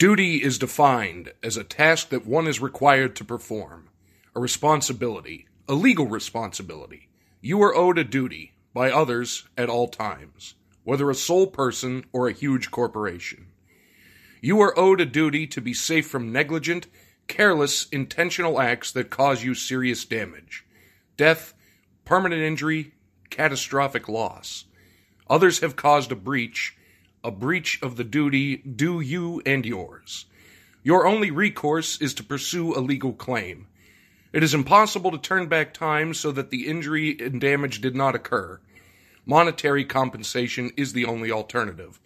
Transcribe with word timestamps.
Duty 0.00 0.42
is 0.42 0.56
defined 0.56 1.34
as 1.42 1.58
a 1.58 1.62
task 1.62 2.08
that 2.08 2.24
one 2.24 2.46
is 2.46 2.58
required 2.58 3.14
to 3.16 3.22
perform, 3.22 3.90
a 4.34 4.40
responsibility, 4.40 5.46
a 5.68 5.74
legal 5.74 6.06
responsibility. 6.06 7.10
You 7.42 7.60
are 7.60 7.76
owed 7.76 7.98
a 7.98 8.04
duty 8.04 8.54
by 8.72 8.90
others 8.90 9.46
at 9.58 9.68
all 9.68 9.88
times, 9.88 10.54
whether 10.84 11.10
a 11.10 11.14
sole 11.14 11.48
person 11.48 12.06
or 12.14 12.28
a 12.28 12.32
huge 12.32 12.70
corporation. 12.70 13.48
You 14.40 14.58
are 14.62 14.78
owed 14.78 15.02
a 15.02 15.04
duty 15.04 15.46
to 15.48 15.60
be 15.60 15.74
safe 15.74 16.06
from 16.06 16.32
negligent, 16.32 16.86
careless, 17.26 17.86
intentional 17.90 18.58
acts 18.58 18.92
that 18.92 19.10
cause 19.10 19.44
you 19.44 19.52
serious 19.52 20.06
damage, 20.06 20.64
death, 21.18 21.52
permanent 22.06 22.40
injury, 22.40 22.94
catastrophic 23.28 24.08
loss. 24.08 24.64
Others 25.28 25.60
have 25.60 25.76
caused 25.76 26.10
a 26.10 26.16
breach, 26.16 26.74
a 27.22 27.30
breach 27.30 27.80
of 27.82 27.96
the 27.96 28.04
duty 28.04 28.56
due 28.56 29.00
you 29.00 29.42
and 29.44 29.66
yours. 29.66 30.26
Your 30.82 31.06
only 31.06 31.30
recourse 31.30 32.00
is 32.00 32.14
to 32.14 32.24
pursue 32.24 32.74
a 32.74 32.80
legal 32.80 33.12
claim. 33.12 33.66
It 34.32 34.42
is 34.42 34.54
impossible 34.54 35.10
to 35.10 35.18
turn 35.18 35.48
back 35.48 35.74
time 35.74 36.14
so 36.14 36.32
that 36.32 36.50
the 36.50 36.66
injury 36.66 37.16
and 37.20 37.40
damage 37.40 37.80
did 37.80 37.94
not 37.94 38.14
occur. 38.14 38.60
Monetary 39.26 39.84
compensation 39.84 40.70
is 40.76 40.92
the 40.92 41.04
only 41.04 41.30
alternative, 41.30 42.00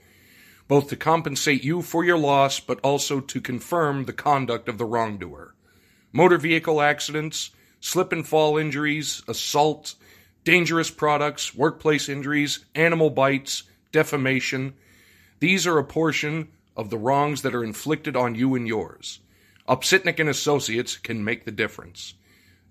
both 0.67 0.89
to 0.89 0.97
compensate 0.97 1.63
you 1.63 1.83
for 1.83 2.05
your 2.05 2.19
loss, 2.19 2.59
but 2.59 2.81
also 2.81 3.21
to 3.21 3.41
confirm 3.41 4.05
the 4.05 4.13
conduct 4.13 4.69
of 4.69 4.79
the 4.79 4.85
wrongdoer. 4.85 5.55
Motor 6.13 6.39
vehicle 6.39 6.81
accidents, 6.81 7.51
slip 7.81 8.13
and 8.13 8.27
fall 8.27 8.57
injuries, 8.57 9.23
assault, 9.29 9.95
dangerous 10.45 10.91
products, 10.91 11.55
workplace 11.55 12.09
injuries, 12.09 12.65
animal 12.75 13.11
bites, 13.11 13.65
defamation, 13.93 14.75
these 15.45 15.67
are 15.67 15.77
a 15.77 15.85
portion 15.85 16.49
of 16.75 16.89
the 16.89 16.97
wrongs 16.97 17.43
that 17.43 17.55
are 17.55 17.63
inflicted 17.63 18.17
on 18.17 18.35
you 18.35 18.55
and 18.55 18.67
yours. 18.67 19.21
Opsitnik 19.69 20.19
and 20.19 20.31
Associates 20.31 20.97
can 20.97 21.23
make 21.23 21.45
the 21.45 21.53
difference. 21.53 22.15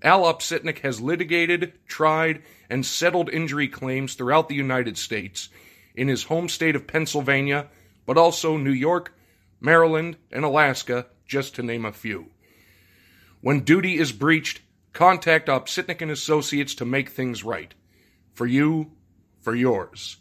Al 0.01 0.23
Opsitnik 0.23 0.79
has 0.79 0.99
litigated, 0.99 1.73
tried, 1.85 2.41
and 2.71 2.83
settled 2.83 3.29
injury 3.29 3.67
claims 3.67 4.15
throughout 4.15 4.49
the 4.49 4.55
United 4.55 4.97
States, 4.97 5.49
in 5.93 6.07
his 6.07 6.23
home 6.23 6.49
state 6.49 6.75
of 6.75 6.87
Pennsylvania, 6.87 7.67
but 8.07 8.17
also 8.17 8.57
New 8.57 8.71
York, 8.71 9.13
Maryland, 9.61 10.17
and 10.31 10.43
Alaska, 10.43 11.05
just 11.27 11.53
to 11.53 11.61
name 11.61 11.85
a 11.85 11.93
few. 11.93 12.31
When 13.41 13.59
duty 13.59 13.99
is 13.99 14.11
breached, 14.11 14.61
contact 14.93 15.47
Opsitnik 15.47 16.01
and 16.01 16.09
Associates 16.09 16.73
to 16.73 16.85
make 16.85 17.09
things 17.09 17.43
right. 17.43 17.71
For 18.33 18.47
you, 18.47 18.93
for 19.41 19.53
yours. 19.53 20.17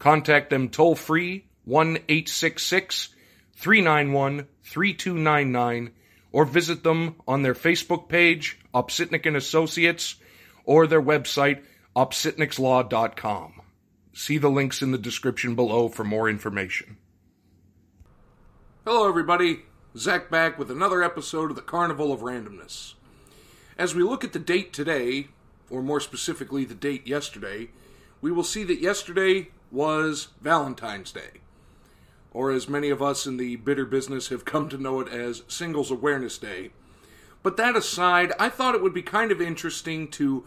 Contact 0.00 0.50
them 0.50 0.68
toll 0.68 0.96
free 0.96 1.46
1 1.64 1.96
866 2.08 3.10
391 3.54 4.46
3299 4.62 5.92
or 6.32 6.44
visit 6.44 6.82
them 6.82 7.16
on 7.26 7.42
their 7.42 7.54
Facebook 7.54 8.08
page, 8.08 8.58
Opsitnik 8.74 9.26
and 9.26 9.36
Associates, 9.36 10.16
or 10.64 10.86
their 10.86 11.02
website, 11.02 11.62
opsitnikslaw.com. 11.96 13.60
See 14.12 14.38
the 14.38 14.48
links 14.48 14.82
in 14.82 14.92
the 14.92 14.98
description 14.98 15.54
below 15.54 15.88
for 15.88 16.04
more 16.04 16.28
information. 16.28 16.96
Hello, 18.84 19.08
everybody. 19.08 19.60
Zach 19.96 20.30
back 20.30 20.58
with 20.58 20.70
another 20.70 21.02
episode 21.02 21.50
of 21.50 21.56
the 21.56 21.62
Carnival 21.62 22.12
of 22.12 22.20
Randomness. 22.20 22.94
As 23.76 23.94
we 23.94 24.02
look 24.02 24.24
at 24.24 24.32
the 24.32 24.38
date 24.38 24.72
today, 24.72 25.28
or 25.68 25.82
more 25.82 26.00
specifically 26.00 26.64
the 26.64 26.74
date 26.74 27.06
yesterday, 27.06 27.70
we 28.20 28.30
will 28.30 28.44
see 28.44 28.62
that 28.64 28.80
yesterday 28.80 29.48
was 29.70 30.28
Valentine's 30.40 31.12
Day 31.12 31.40
or 32.32 32.50
as 32.50 32.68
many 32.68 32.90
of 32.90 33.02
us 33.02 33.26
in 33.26 33.36
the 33.36 33.56
bitter 33.56 33.84
business 33.84 34.28
have 34.28 34.44
come 34.44 34.68
to 34.68 34.78
know 34.78 35.00
it 35.00 35.08
as 35.08 35.42
Singles 35.48 35.90
Awareness 35.90 36.38
Day. 36.38 36.70
But 37.42 37.56
that 37.56 37.76
aside, 37.76 38.32
I 38.38 38.48
thought 38.48 38.74
it 38.74 38.82
would 38.82 38.94
be 38.94 39.02
kind 39.02 39.32
of 39.32 39.40
interesting 39.40 40.08
to 40.08 40.44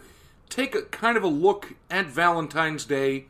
take 0.49 0.75
a 0.75 0.83
kind 0.83 1.17
of 1.17 1.23
a 1.23 1.27
look 1.27 1.73
at 1.89 2.05
Valentine's 2.05 2.85
Day 2.85 3.25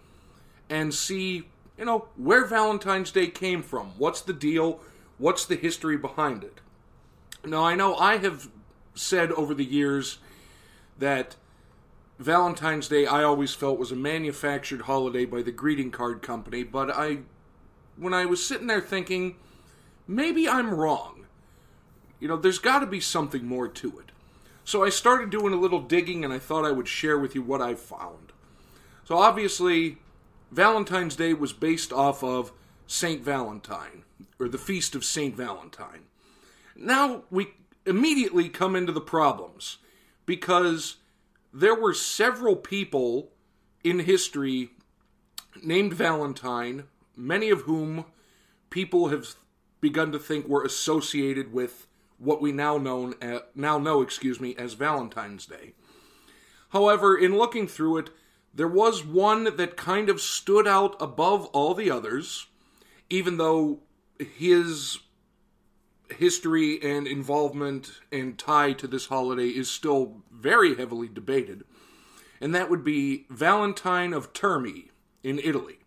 and 0.69 0.93
see, 0.93 1.47
you 1.77 1.85
know, 1.85 2.07
where 2.15 2.45
Valentine's 2.45 3.11
Day 3.11 3.27
came 3.27 3.63
from. 3.63 3.93
What's 3.97 4.21
the 4.21 4.33
deal? 4.33 4.81
What's 5.17 5.45
the 5.45 5.55
history 5.55 5.97
behind 5.97 6.43
it? 6.43 6.59
Now, 7.45 7.63
I 7.63 7.75
know 7.75 7.95
I 7.95 8.17
have 8.17 8.49
said 8.95 9.31
over 9.31 9.53
the 9.53 9.65
years 9.65 10.19
that 10.99 11.35
Valentine's 12.19 12.87
Day 12.87 13.05
I 13.05 13.23
always 13.23 13.53
felt 13.53 13.79
was 13.79 13.91
a 13.91 13.95
manufactured 13.95 14.81
holiday 14.81 15.25
by 15.25 15.41
the 15.41 15.51
greeting 15.51 15.91
card 15.91 16.21
company, 16.21 16.63
but 16.63 16.89
I 16.89 17.19
when 17.97 18.13
I 18.13 18.25
was 18.25 18.45
sitting 18.45 18.67
there 18.67 18.81
thinking, 18.81 19.35
maybe 20.07 20.47
I'm 20.47 20.73
wrong. 20.73 21.25
You 22.19 22.27
know, 22.27 22.37
there's 22.37 22.59
got 22.59 22.79
to 22.79 22.85
be 22.85 22.99
something 22.99 23.45
more 23.45 23.67
to 23.67 23.99
it. 23.99 24.11
So 24.65 24.83
I 24.83 24.89
started 24.89 25.29
doing 25.29 25.53
a 25.53 25.59
little 25.59 25.81
digging 25.81 26.23
and 26.23 26.33
I 26.33 26.39
thought 26.39 26.65
I 26.65 26.71
would 26.71 26.87
share 26.87 27.19
with 27.19 27.35
you 27.35 27.41
what 27.41 27.61
I 27.61 27.75
found. 27.75 28.31
So 29.03 29.17
obviously, 29.17 29.97
Valentine's 30.51 31.15
Day 31.15 31.33
was 31.33 31.51
based 31.51 31.91
off 31.91 32.23
of 32.23 32.53
St. 32.87 33.21
Valentine, 33.21 34.03
or 34.39 34.47
the 34.47 34.57
Feast 34.57 34.95
of 34.95 35.03
St. 35.03 35.35
Valentine. 35.35 36.05
Now 36.75 37.23
we 37.29 37.53
immediately 37.85 38.49
come 38.49 38.75
into 38.75 38.91
the 38.91 39.01
problems 39.01 39.77
because 40.25 40.97
there 41.53 41.75
were 41.75 41.93
several 41.93 42.55
people 42.55 43.31
in 43.83 43.99
history 43.99 44.69
named 45.61 45.93
Valentine 45.93 46.83
many 47.15 47.49
of 47.49 47.61
whom 47.61 48.05
people 48.69 49.09
have 49.09 49.35
begun 49.81 50.11
to 50.11 50.19
think 50.19 50.47
were 50.47 50.63
associated 50.63 51.53
with 51.53 51.87
what 52.17 52.41
we 52.41 52.51
now 52.51 52.77
known 52.77 53.15
as, 53.21 53.41
now 53.53 53.77
know, 53.77 54.01
excuse 54.01 54.39
me, 54.39 54.55
as 54.57 54.73
Valentine's 54.73 55.45
Day. 55.45 55.73
However, 56.69 57.17
in 57.17 57.37
looking 57.37 57.67
through 57.67 57.97
it, 57.97 58.09
there 58.53 58.67
was 58.67 59.03
one 59.03 59.55
that 59.57 59.77
kind 59.77 60.09
of 60.09 60.21
stood 60.21 60.67
out 60.67 60.95
above 61.01 61.45
all 61.47 61.73
the 61.73 61.91
others, 61.91 62.47
even 63.09 63.37
though 63.37 63.79
his 64.19 64.99
history 66.17 66.79
and 66.81 67.07
involvement 67.07 67.99
and 68.11 68.37
tie 68.37 68.73
to 68.73 68.87
this 68.87 69.07
holiday 69.07 69.47
is 69.47 69.69
still 69.69 70.21
very 70.31 70.75
heavily 70.75 71.07
debated, 71.07 71.63
and 72.39 72.53
that 72.53 72.69
would 72.69 72.83
be 72.83 73.25
Valentine 73.29 74.13
of 74.13 74.33
Terni 74.33 74.89
in 75.23 75.39
Italy. 75.39 75.79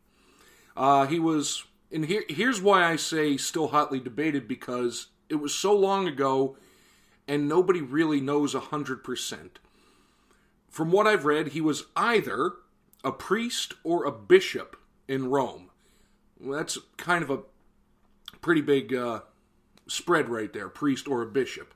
Uh, 0.77 1.07
he 1.07 1.19
was, 1.19 1.65
and 1.91 2.05
here, 2.05 2.25
here's 2.29 2.61
why 2.61 2.85
I 2.85 2.97
say 2.97 3.37
still 3.37 3.69
hotly 3.69 4.01
debated 4.01 4.47
because 4.47 5.09
it 5.29 5.37
was 5.37 5.55
so 5.55 5.75
long 5.75 6.07
ago 6.07 6.57
and 7.29 7.49
nobody 7.49 7.81
really 7.81 8.21
knows 8.21 8.55
100%. 8.55 9.49
From 10.69 10.93
what 10.93 11.07
I've 11.07 11.25
read, 11.25 11.49
he 11.49 11.61
was 11.61 11.85
either 11.97 12.53
a 13.03 13.13
priest 13.13 13.75
or 13.83 14.05
a 14.05 14.13
bishop 14.13 14.77
in 15.09 15.31
Rome. 15.31 15.71
Well, 16.39 16.59
that's 16.59 16.79
kind 16.97 17.25
of 17.25 17.31
a 17.31 17.41
pretty 18.41 18.61
big 18.61 18.95
uh, 18.95 19.21
spread 19.87 20.29
right 20.29 20.53
there 20.53 20.69
priest 20.69 21.09
or 21.09 21.23
a 21.23 21.27
bishop. 21.27 21.73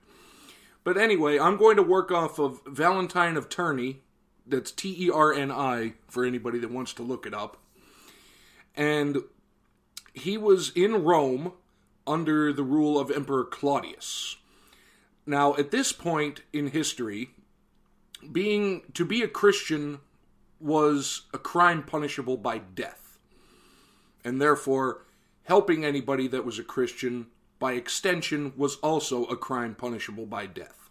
But 0.84 0.96
anyway, 0.96 1.38
I'm 1.38 1.56
going 1.56 1.76
to 1.76 1.82
work 1.82 2.10
off 2.10 2.38
of 2.38 2.60
Valentine 2.66 3.36
of 3.36 3.48
Terni. 3.48 3.96
That's 4.46 4.70
T 4.70 5.06
E 5.06 5.10
R 5.10 5.32
N 5.32 5.50
I 5.50 5.94
for 6.08 6.24
anybody 6.24 6.58
that 6.58 6.70
wants 6.70 6.92
to 6.94 7.02
look 7.02 7.26
it 7.26 7.34
up 7.34 7.58
and 8.80 9.18
he 10.14 10.38
was 10.38 10.70
in 10.74 11.04
Rome 11.04 11.52
under 12.06 12.50
the 12.50 12.62
rule 12.62 12.98
of 12.98 13.10
Emperor 13.10 13.44
Claudius. 13.44 14.38
Now, 15.26 15.54
at 15.56 15.70
this 15.70 15.92
point 15.92 16.40
in 16.50 16.68
history, 16.68 17.28
being 18.32 18.82
to 18.94 19.04
be 19.04 19.20
a 19.20 19.28
Christian 19.28 20.00
was 20.58 21.26
a 21.34 21.38
crime 21.38 21.82
punishable 21.82 22.38
by 22.38 22.56
death. 22.58 23.18
And 24.24 24.40
therefore, 24.40 25.04
helping 25.42 25.84
anybody 25.84 26.26
that 26.28 26.46
was 26.46 26.58
a 26.58 26.64
Christian 26.64 27.26
by 27.58 27.72
extension 27.72 28.54
was 28.56 28.76
also 28.76 29.24
a 29.26 29.36
crime 29.36 29.74
punishable 29.74 30.26
by 30.26 30.46
death. 30.46 30.88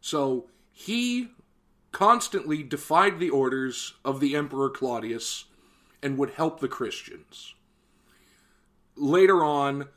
So, 0.00 0.46
he 0.70 1.30
constantly 1.90 2.62
defied 2.62 3.18
the 3.18 3.30
orders 3.30 3.94
of 4.04 4.20
the 4.20 4.36
Emperor 4.36 4.70
Claudius 4.70 5.46
and 6.02 6.18
would 6.18 6.30
help 6.30 6.60
the 6.60 6.68
Christians. 6.68 7.54
Later 8.96 9.44
on, 9.44 9.88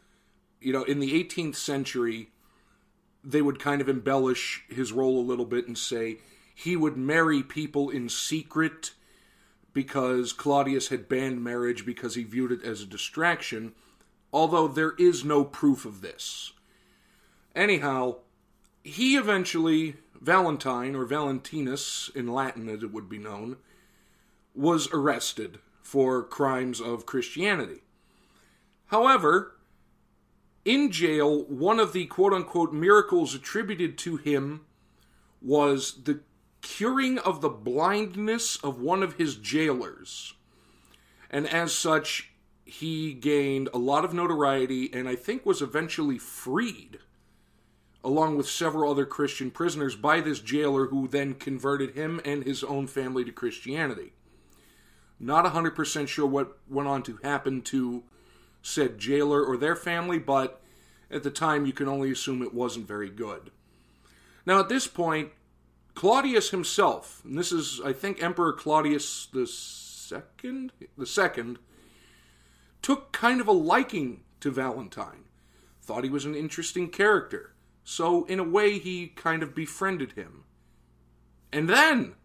you 0.62 0.72
know, 0.72 0.84
in 0.84 1.00
the 1.00 1.24
18th 1.24 1.56
century, 1.56 2.30
they 3.24 3.42
would 3.42 3.60
kind 3.60 3.82
of 3.82 3.90
embellish 3.90 4.64
his 4.70 4.92
role 4.92 5.20
a 5.20 5.26
little 5.26 5.46
bit 5.46 5.68
and 5.68 5.78
say 5.78 6.20
he 6.54 6.76
would 6.76 6.96
marry 6.96 7.44
people 7.44 7.90
in 7.90 8.08
secret 8.08 8.92
because 9.74 10.32
Claudius 10.32 10.88
had 10.88 11.10
banned 11.10 11.44
marriage 11.44 11.86
because 11.86 12.16
he 12.16 12.24
viewed 12.24 12.52
it 12.52 12.64
as 12.64 12.82
a 12.82 12.86
distraction, 12.86 13.74
although 14.32 14.68
there 14.68 14.94
is 14.98 15.26
no 15.26 15.44
proof 15.44 15.86
of 15.86 16.02
this. 16.02 16.54
Anyhow, 17.54 18.18
he 18.84 19.18
eventually, 19.18 19.96
Valentine, 20.22 20.96
or 20.96 21.06
Valentinus 21.06 22.10
in 22.16 22.28
Latin 22.28 22.70
as 22.70 22.84
it 22.84 22.94
would 22.94 23.10
be 23.10 23.18
known, 23.18 23.58
was 24.54 24.88
arrested 24.94 25.60
for 25.96 26.24
crimes 26.24 26.82
of 26.82 27.06
Christianity. 27.06 27.80
However, 28.88 29.56
in 30.66 30.92
jail, 30.92 31.46
one 31.46 31.80
of 31.80 31.94
the 31.94 32.06
quote 32.08 32.34
unquote 32.34 32.74
miracles 32.74 33.34
attributed 33.34 33.98
to 34.00 34.18
him 34.18 34.66
was 35.42 36.04
the 36.04 36.20
curing 36.62 37.18
of 37.20 37.40
the 37.40 37.48
blindness 37.48 38.58
of 38.58 38.82
one 38.82 39.04
of 39.04 39.14
his 39.14 39.36
jailers. 39.36 40.34
And 41.30 41.48
as 41.48 41.74
such, 41.74 42.32
he 42.66 43.14
gained 43.14 43.70
a 43.74 43.78
lot 43.78 44.04
of 44.04 44.14
notoriety 44.14 44.94
and 44.94 45.08
I 45.08 45.16
think 45.16 45.46
was 45.46 45.62
eventually 45.62 46.18
freed, 46.18 47.00
along 48.04 48.36
with 48.36 48.50
several 48.50 48.92
other 48.92 49.06
Christian 49.06 49.50
prisoners, 49.50 49.96
by 49.96 50.20
this 50.20 50.42
jailer 50.42 50.88
who 50.88 51.08
then 51.08 51.36
converted 51.36 51.96
him 51.96 52.20
and 52.26 52.44
his 52.44 52.66
own 52.66 52.86
family 52.86 53.24
to 53.24 53.32
Christianity. 53.32 54.12
Not 55.20 55.46
100% 55.46 56.08
sure 56.08 56.26
what 56.26 56.58
went 56.68 56.88
on 56.88 57.04
to 57.04 57.20
happen 57.24 57.62
to 57.64 58.04
said 58.62 58.98
jailer 58.98 59.44
or 59.44 59.58
their 59.58 59.76
family, 59.76 60.20
but 60.20 60.62
at 61.12 61.24
the 61.24 61.30
time 61.30 61.66
you 61.66 61.74
can 61.74 61.88
only 61.88 62.12
assume 62.12 62.42
it 62.42 62.54
wasn't 62.54 62.88
very 62.88 63.10
good. 63.10 63.52
Now, 64.46 64.60
at 64.60 64.70
this 64.70 64.88
point, 64.88 65.32
Claudius 65.94 66.50
himself, 66.50 67.22
and 67.24 67.38
this 67.38 67.52
is, 67.52 67.80
I 67.84 67.94
think, 67.94 68.22
Emperor 68.22 68.54
Claudius 68.54 69.28
the 69.32 69.48
second, 69.48 70.72
the 70.98 71.06
second, 71.06 71.60
took 72.82 73.12
kind 73.12 73.40
of 73.40 73.48
a 73.48 73.54
liking 73.54 74.22
to 74.42 74.52
Valentine, 74.52 75.26
thought 75.82 76.04
he 76.04 76.10
was 76.10 76.26
an 76.26 76.36
interesting 76.36 76.90
character, 76.90 77.54
so 77.84 78.26
in 78.26 78.40
a 78.40 78.44
way 78.44 78.78
he 78.78 79.08
kind 79.08 79.42
of 79.42 79.56
befriended 79.56 80.12
him. 80.14 80.44
And 81.52 81.70
then 81.70 82.16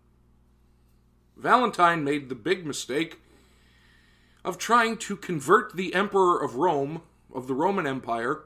Valentine 1.40 2.04
made 2.04 2.28
the 2.28 2.34
big 2.34 2.66
mistake 2.66 3.18
of 4.44 4.58
trying 4.58 4.98
to 4.98 5.16
convert 5.16 5.74
the 5.74 5.94
Emperor 5.94 6.38
of 6.38 6.56
Rome, 6.56 7.00
of 7.34 7.46
the 7.46 7.54
Roman 7.54 7.86
Empire, 7.86 8.42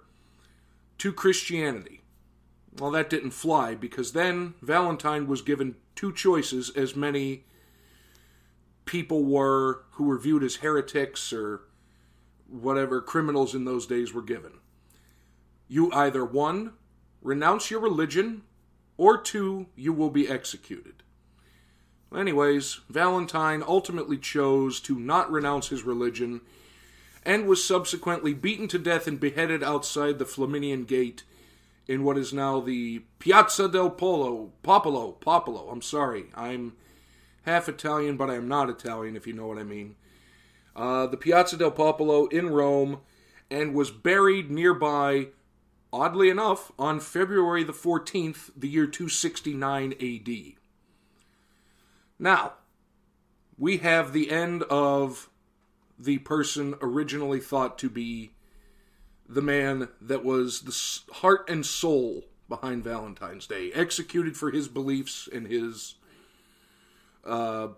to 0.99 1.13
Christianity. 1.13 2.03
Well, 2.79 2.93
that 2.93 3.11
didn't 3.11 3.33
fly 3.33 3.75
because 3.75 4.13
then 4.13 4.55
Valentine 4.63 5.27
was 5.27 5.43
given 5.43 5.75
two 5.97 6.13
choices, 6.13 6.71
as 6.77 6.95
many 6.95 7.45
people 8.85 9.25
were 9.25 9.83
who 9.93 10.05
were 10.05 10.19
viewed 10.19 10.45
as 10.45 10.57
heretics 10.57 11.33
or 11.33 11.63
whatever 12.49 13.01
criminals 13.01 13.57
in 13.57 13.65
those 13.65 13.87
days 13.87 14.15
were 14.15 14.23
given. 14.23 14.53
You 15.67 15.91
either 15.93 16.25
one, 16.25 16.75
renounce 17.23 17.73
your 17.73 17.81
religion, 17.81 18.43
or 18.97 19.21
two, 19.21 19.67
you 19.75 19.93
will 19.93 20.11
be 20.11 20.29
executed. 20.29 21.03
Anyways, 22.17 22.81
Valentine 22.89 23.63
ultimately 23.67 24.19
chose 24.19 24.81
to 24.81 24.99
not 24.99 25.31
renounce 25.31 25.69
his 25.69 25.83
religion 25.83 26.41
and 27.25 27.47
was 27.47 27.65
subsequently 27.65 28.35
beaten 28.35 28.69
to 28.69 28.79
death 28.79 29.07
and 29.07 29.19
beheaded 29.19 29.63
outside 29.63 30.19
the 30.19 30.25
Flaminian 30.25 30.87
Gate 30.87 31.25
in 31.87 32.05
what 32.05 32.19
is 32.19 32.33
now 32.33 32.61
the 32.61 33.01
Piazza 33.19 33.69
del 33.69 33.91
Polo, 33.91 34.53
Popolo, 34.63 35.13
Popolo. 35.13 35.69
I'm 35.71 35.83
sorry, 35.83 36.27
I'm 36.35 36.75
half 37.43 37.69
Italian, 37.69 38.17
but 38.17 38.31
I 38.31 38.35
am 38.35 38.49
not 38.49 38.71
Italian, 38.71 39.17
if 39.17 39.27
you 39.27 39.33
know 39.33 39.47
what 39.47 39.59
I 39.59 39.65
mean. 39.65 39.97
Uh, 40.77 41.07
the 41.07 41.17
Piazza 41.17 41.57
del 41.57 41.71
Popolo 41.71 42.27
in 42.27 42.51
Rome, 42.51 43.01
and 43.51 43.75
was 43.75 43.91
buried 43.91 44.51
nearby, 44.51 45.29
oddly 45.93 46.29
enough, 46.29 46.73
on 46.79 47.01
February 47.01 47.63
the 47.63 47.73
14th, 47.73 48.51
the 48.57 48.69
year 48.69 48.87
269 48.87 49.93
AD. 49.93 50.64
Now, 52.19 52.55
we 53.59 53.79
have 53.79 54.13
the 54.13 54.31
end 54.31 54.63
of 54.65 55.31
the 55.99 56.19
person 56.19 56.75
originally 56.81 57.41
thought 57.41 57.79
to 57.79 57.89
be 57.89 58.33
the 59.29 59.43
man 59.43 59.89
that 60.01 60.25
was 60.25 60.61
the 60.63 61.15
heart 61.15 61.49
and 61.49 61.65
soul 61.65 62.25
behind 62.49 62.85
Valentine's 62.85 63.47
Day, 63.47 63.73
executed 63.73 64.37
for 64.37 64.51
his 64.51 64.69
beliefs 64.69 65.29
and 65.33 65.47
his 65.47 65.95
uh, 67.25 67.69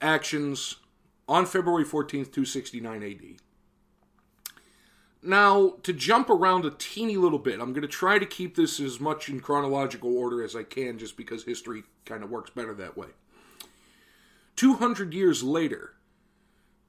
actions 0.00 0.76
on 1.28 1.46
February 1.46 1.84
14th, 1.84 2.32
269 2.32 3.02
AD. 3.02 3.40
Now, 5.24 5.76
to 5.84 5.92
jump 5.92 6.28
around 6.28 6.64
a 6.64 6.70
teeny 6.70 7.16
little 7.16 7.38
bit, 7.38 7.60
I'm 7.60 7.72
going 7.72 7.82
to 7.82 7.88
try 7.88 8.18
to 8.18 8.26
keep 8.26 8.56
this 8.56 8.80
as 8.80 8.98
much 8.98 9.28
in 9.28 9.40
chronological 9.40 10.16
order 10.16 10.42
as 10.42 10.56
I 10.56 10.64
can 10.64 10.98
just 10.98 11.16
because 11.16 11.44
history 11.44 11.84
kind 12.04 12.24
of 12.24 12.30
works 12.30 12.50
better 12.50 12.74
that 12.74 12.96
way. 12.96 13.08
200 14.56 15.14
years 15.14 15.42
later, 15.42 15.94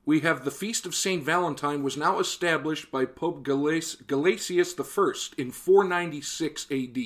we 0.06 0.20
have 0.20 0.44
the 0.44 0.52
Feast 0.52 0.86
of 0.86 0.94
St. 0.94 1.24
Valentine 1.24 1.82
was 1.82 1.96
now 1.96 2.20
established 2.20 2.92
by 2.92 3.06
Pope 3.06 3.44
Gelasius 3.44 4.78
I 4.78 5.42
in 5.42 5.52
496 5.52 6.68
AD. 6.70 6.98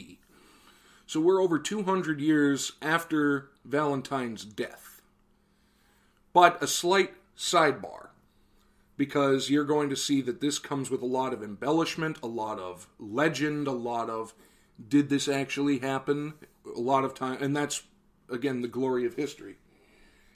So 1.05 1.21
we're 1.21 1.41
over 1.41 1.59
200 1.59 2.19
years 2.19 2.73
after 2.81 3.49
Valentine's 3.63 4.43
death. 4.43 5.01
But 6.33 6.61
a 6.61 6.67
slight 6.67 7.13
sidebar, 7.37 8.07
because 8.97 9.49
you're 9.49 9.63
going 9.63 9.89
to 9.89 9.95
see 9.95 10.21
that 10.21 10.41
this 10.41 10.57
comes 10.57 10.89
with 10.89 11.01
a 11.01 11.05
lot 11.05 11.33
of 11.33 11.43
embellishment, 11.43 12.17
a 12.23 12.27
lot 12.27 12.59
of 12.59 12.87
legend, 12.99 13.67
a 13.67 13.71
lot 13.71 14.09
of 14.09 14.33
did 14.89 15.09
this 15.09 15.27
actually 15.27 15.79
happen, 15.79 16.33
a 16.65 16.79
lot 16.79 17.03
of 17.03 17.13
time, 17.13 17.41
and 17.41 17.55
that's, 17.55 17.83
again, 18.29 18.61
the 18.61 18.67
glory 18.67 19.05
of 19.05 19.15
history 19.15 19.57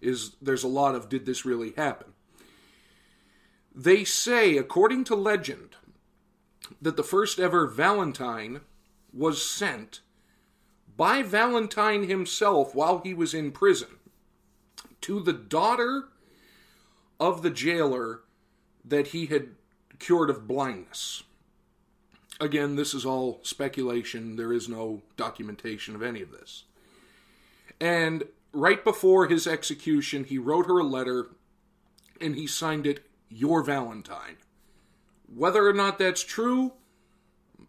is 0.01 0.35
there's 0.41 0.63
a 0.63 0.67
lot 0.67 0.95
of 0.95 1.09
did 1.09 1.25
this 1.25 1.45
really 1.45 1.73
happen? 1.77 2.13
They 3.73 4.03
say, 4.03 4.57
according 4.57 5.05
to 5.05 5.15
legend, 5.15 5.75
that 6.81 6.97
the 6.97 7.03
first 7.03 7.39
ever 7.39 7.67
Valentine 7.67 8.61
was 9.13 9.45
sent 9.45 10.01
by 10.97 11.21
Valentine 11.21 12.07
himself 12.07 12.75
while 12.75 12.99
he 12.99 13.13
was 13.13 13.33
in 13.33 13.51
prison 13.51 13.99
to 15.01 15.19
the 15.19 15.33
daughter 15.33 16.09
of 17.19 17.41
the 17.41 17.49
jailer 17.49 18.21
that 18.83 19.07
he 19.07 19.27
had 19.27 19.49
cured 19.99 20.29
of 20.29 20.47
blindness. 20.47 21.23
Again, 22.39 22.75
this 22.75 22.93
is 22.93 23.05
all 23.05 23.39
speculation. 23.43 24.35
There 24.35 24.51
is 24.51 24.67
no 24.67 25.03
documentation 25.15 25.95
of 25.95 26.01
any 26.01 26.21
of 26.21 26.31
this. 26.31 26.63
And 27.79 28.23
right 28.53 28.83
before 28.83 29.27
his 29.27 29.47
execution, 29.47 30.23
he 30.23 30.37
wrote 30.37 30.67
her 30.67 30.79
a 30.79 30.83
letter 30.83 31.29
and 32.19 32.35
he 32.35 32.47
signed 32.47 32.85
it, 32.85 33.05
Your 33.29 33.63
Valentine. 33.63 34.37
Whether 35.33 35.65
or 35.65 35.73
not 35.73 35.97
that's 35.97 36.23
true, 36.23 36.73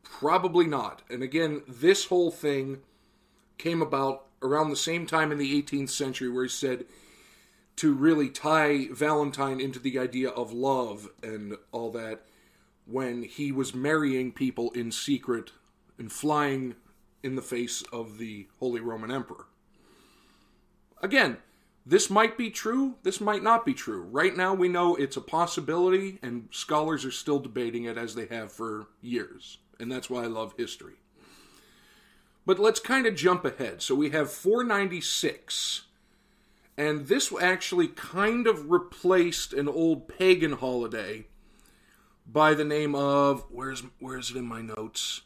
probably 0.02 0.66
not. 0.66 1.02
And 1.08 1.22
again, 1.22 1.62
this 1.68 2.06
whole 2.06 2.30
thing 2.30 2.78
came 3.58 3.80
about 3.80 4.26
around 4.42 4.70
the 4.70 4.76
same 4.76 5.06
time 5.06 5.30
in 5.30 5.38
the 5.38 5.62
18th 5.62 5.90
century 5.90 6.28
where 6.28 6.44
he 6.44 6.48
said 6.48 6.84
to 7.76 7.94
really 7.94 8.28
tie 8.28 8.88
Valentine 8.90 9.60
into 9.60 9.78
the 9.78 9.98
idea 9.98 10.28
of 10.30 10.52
love 10.52 11.08
and 11.22 11.56
all 11.70 11.90
that 11.92 12.22
when 12.84 13.22
he 13.22 13.52
was 13.52 13.74
marrying 13.74 14.32
people 14.32 14.70
in 14.72 14.90
secret 14.90 15.52
and 15.98 16.12
flying 16.12 16.74
in 17.22 17.36
the 17.36 17.42
face 17.42 17.82
of 17.92 18.18
the 18.18 18.48
Holy 18.58 18.80
Roman 18.80 19.10
Emperor. 19.10 19.46
Again, 21.02 21.38
this 21.84 22.08
might 22.08 22.38
be 22.38 22.48
true, 22.50 22.94
this 23.02 23.20
might 23.20 23.42
not 23.42 23.66
be 23.66 23.74
true. 23.74 24.02
Right 24.02 24.36
now, 24.36 24.54
we 24.54 24.68
know 24.68 24.94
it's 24.94 25.16
a 25.16 25.20
possibility, 25.20 26.18
and 26.22 26.48
scholars 26.52 27.04
are 27.04 27.10
still 27.10 27.40
debating 27.40 27.84
it 27.84 27.98
as 27.98 28.14
they 28.14 28.26
have 28.26 28.52
for 28.52 28.86
years. 29.00 29.58
And 29.80 29.90
that's 29.90 30.08
why 30.08 30.22
I 30.22 30.28
love 30.28 30.54
history. 30.56 30.94
But 32.46 32.60
let's 32.60 32.80
kind 32.80 33.06
of 33.06 33.16
jump 33.16 33.44
ahead. 33.44 33.82
So 33.82 33.94
we 33.96 34.10
have 34.10 34.30
496, 34.30 35.82
and 36.78 37.08
this 37.08 37.32
actually 37.40 37.88
kind 37.88 38.46
of 38.46 38.70
replaced 38.70 39.52
an 39.52 39.68
old 39.68 40.06
pagan 40.06 40.52
holiday 40.52 41.26
by 42.26 42.54
the 42.54 42.64
name 42.64 42.94
of 42.94 43.44
where's 43.50 43.82
where's 43.98 44.30
it 44.30 44.36
in 44.36 44.46
my 44.46 44.62
notes? 44.62 45.22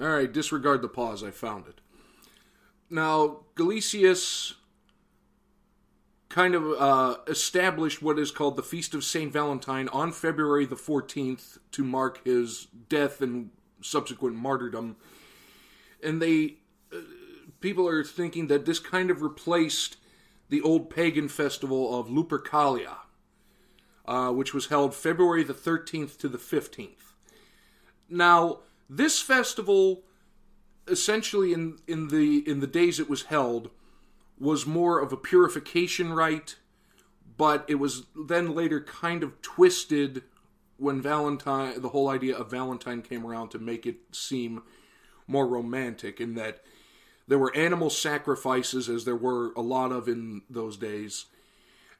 All 0.00 0.08
right, 0.08 0.30
disregard 0.30 0.82
the 0.82 0.88
pause. 0.88 1.22
I 1.22 1.30
found 1.30 1.66
it. 1.66 1.80
Now, 2.88 3.38
Gelasius 3.56 4.54
kind 6.28 6.54
of 6.54 6.64
uh, 6.78 7.16
established 7.26 8.02
what 8.02 8.18
is 8.18 8.30
called 8.30 8.56
the 8.56 8.62
Feast 8.62 8.94
of 8.94 9.02
St. 9.02 9.32
Valentine 9.32 9.88
on 9.88 10.12
February 10.12 10.66
the 10.66 10.76
14th 10.76 11.58
to 11.72 11.82
mark 11.82 12.24
his 12.24 12.66
death 12.88 13.20
and 13.20 13.50
subsequent 13.80 14.36
martyrdom. 14.36 14.96
And 16.02 16.20
they, 16.20 16.56
uh, 16.92 16.98
people 17.60 17.88
are 17.88 18.04
thinking 18.04 18.48
that 18.48 18.66
this 18.66 18.78
kind 18.78 19.10
of 19.10 19.22
replaced 19.22 19.96
the 20.48 20.60
old 20.60 20.90
pagan 20.90 21.28
festival 21.28 21.98
of 21.98 22.08
Lupercalia, 22.08 22.98
uh, 24.06 24.30
which 24.30 24.54
was 24.54 24.66
held 24.66 24.94
February 24.94 25.42
the 25.42 25.54
13th 25.54 26.18
to 26.18 26.28
the 26.28 26.38
15th. 26.38 27.14
Now, 28.08 28.58
this 28.88 29.20
festival 29.20 30.02
essentially 30.88 31.52
in 31.52 31.78
in 31.86 32.08
the 32.08 32.48
in 32.48 32.60
the 32.60 32.66
days 32.66 33.00
it 33.00 33.10
was 33.10 33.24
held 33.24 33.70
was 34.38 34.66
more 34.66 35.00
of 35.00 35.12
a 35.12 35.16
purification 35.16 36.12
rite, 36.12 36.56
but 37.36 37.64
it 37.68 37.76
was 37.76 38.04
then 38.14 38.54
later 38.54 38.80
kind 38.80 39.22
of 39.22 39.40
twisted 39.40 40.22
when 40.76 41.00
Valentine, 41.00 41.80
the 41.80 41.88
whole 41.88 42.08
idea 42.08 42.36
of 42.36 42.50
Valentine 42.50 43.00
came 43.00 43.26
around 43.26 43.48
to 43.50 43.58
make 43.58 43.86
it 43.86 43.96
seem 44.12 44.62
more 45.26 45.46
romantic, 45.46 46.20
in 46.20 46.34
that 46.34 46.62
there 47.26 47.38
were 47.38 47.54
animal 47.56 47.90
sacrifices, 47.90 48.88
as 48.88 49.04
there 49.04 49.16
were 49.16 49.52
a 49.56 49.62
lot 49.62 49.90
of 49.90 50.06
in 50.06 50.42
those 50.50 50.76
days, 50.76 51.26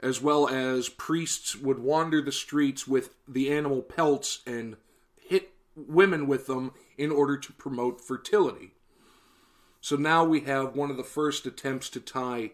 as 0.00 0.20
well 0.20 0.48
as 0.48 0.88
priests 0.90 1.56
would 1.56 1.78
wander 1.78 2.20
the 2.20 2.30
streets 2.30 2.86
with 2.86 3.14
the 3.26 3.50
animal 3.50 3.82
pelts 3.82 4.40
and 4.46 4.76
hit 5.18 5.54
women 5.74 6.26
with 6.26 6.46
them 6.46 6.72
in 6.96 7.10
order 7.10 7.36
to 7.36 7.52
promote 7.54 8.00
fertility. 8.00 8.72
So 9.86 9.94
now 9.94 10.24
we 10.24 10.40
have 10.40 10.74
one 10.74 10.90
of 10.90 10.96
the 10.96 11.04
first 11.04 11.46
attempts 11.46 11.88
to 11.90 12.00
tie 12.00 12.50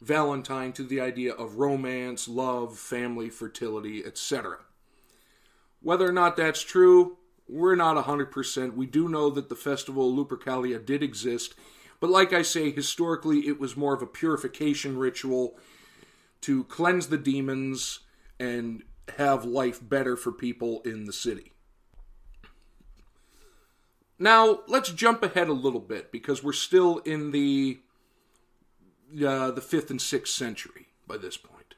Valentine 0.00 0.72
to 0.72 0.82
the 0.82 1.02
idea 1.02 1.34
of 1.34 1.56
romance, 1.56 2.28
love, 2.28 2.78
family, 2.78 3.28
fertility, 3.28 4.02
etc. 4.02 4.60
Whether 5.82 6.08
or 6.08 6.12
not 6.12 6.34
that's 6.34 6.62
true, 6.62 7.18
we're 7.46 7.74
not 7.74 8.02
100%. 8.02 8.72
We 8.74 8.86
do 8.86 9.06
know 9.06 9.28
that 9.28 9.50
the 9.50 9.54
festival 9.54 10.16
Lupercalia 10.16 10.82
did 10.82 11.02
exist, 11.02 11.54
but 12.00 12.08
like 12.08 12.32
I 12.32 12.40
say, 12.40 12.70
historically 12.70 13.40
it 13.40 13.60
was 13.60 13.76
more 13.76 13.92
of 13.92 14.00
a 14.00 14.06
purification 14.06 14.96
ritual 14.96 15.58
to 16.40 16.64
cleanse 16.64 17.08
the 17.08 17.18
demons 17.18 18.00
and 18.40 18.82
have 19.18 19.44
life 19.44 19.78
better 19.86 20.16
for 20.16 20.32
people 20.32 20.80
in 20.86 21.04
the 21.04 21.12
city. 21.12 21.51
Now, 24.22 24.60
let's 24.68 24.92
jump 24.92 25.24
ahead 25.24 25.48
a 25.48 25.52
little 25.52 25.80
bit 25.80 26.12
because 26.12 26.44
we're 26.44 26.52
still 26.52 26.98
in 26.98 27.32
the 27.32 27.80
uh, 29.14 29.50
the 29.50 29.60
5th 29.60 29.90
and 29.90 29.98
6th 29.98 30.28
century 30.28 30.86
by 31.08 31.16
this 31.16 31.36
point. 31.36 31.74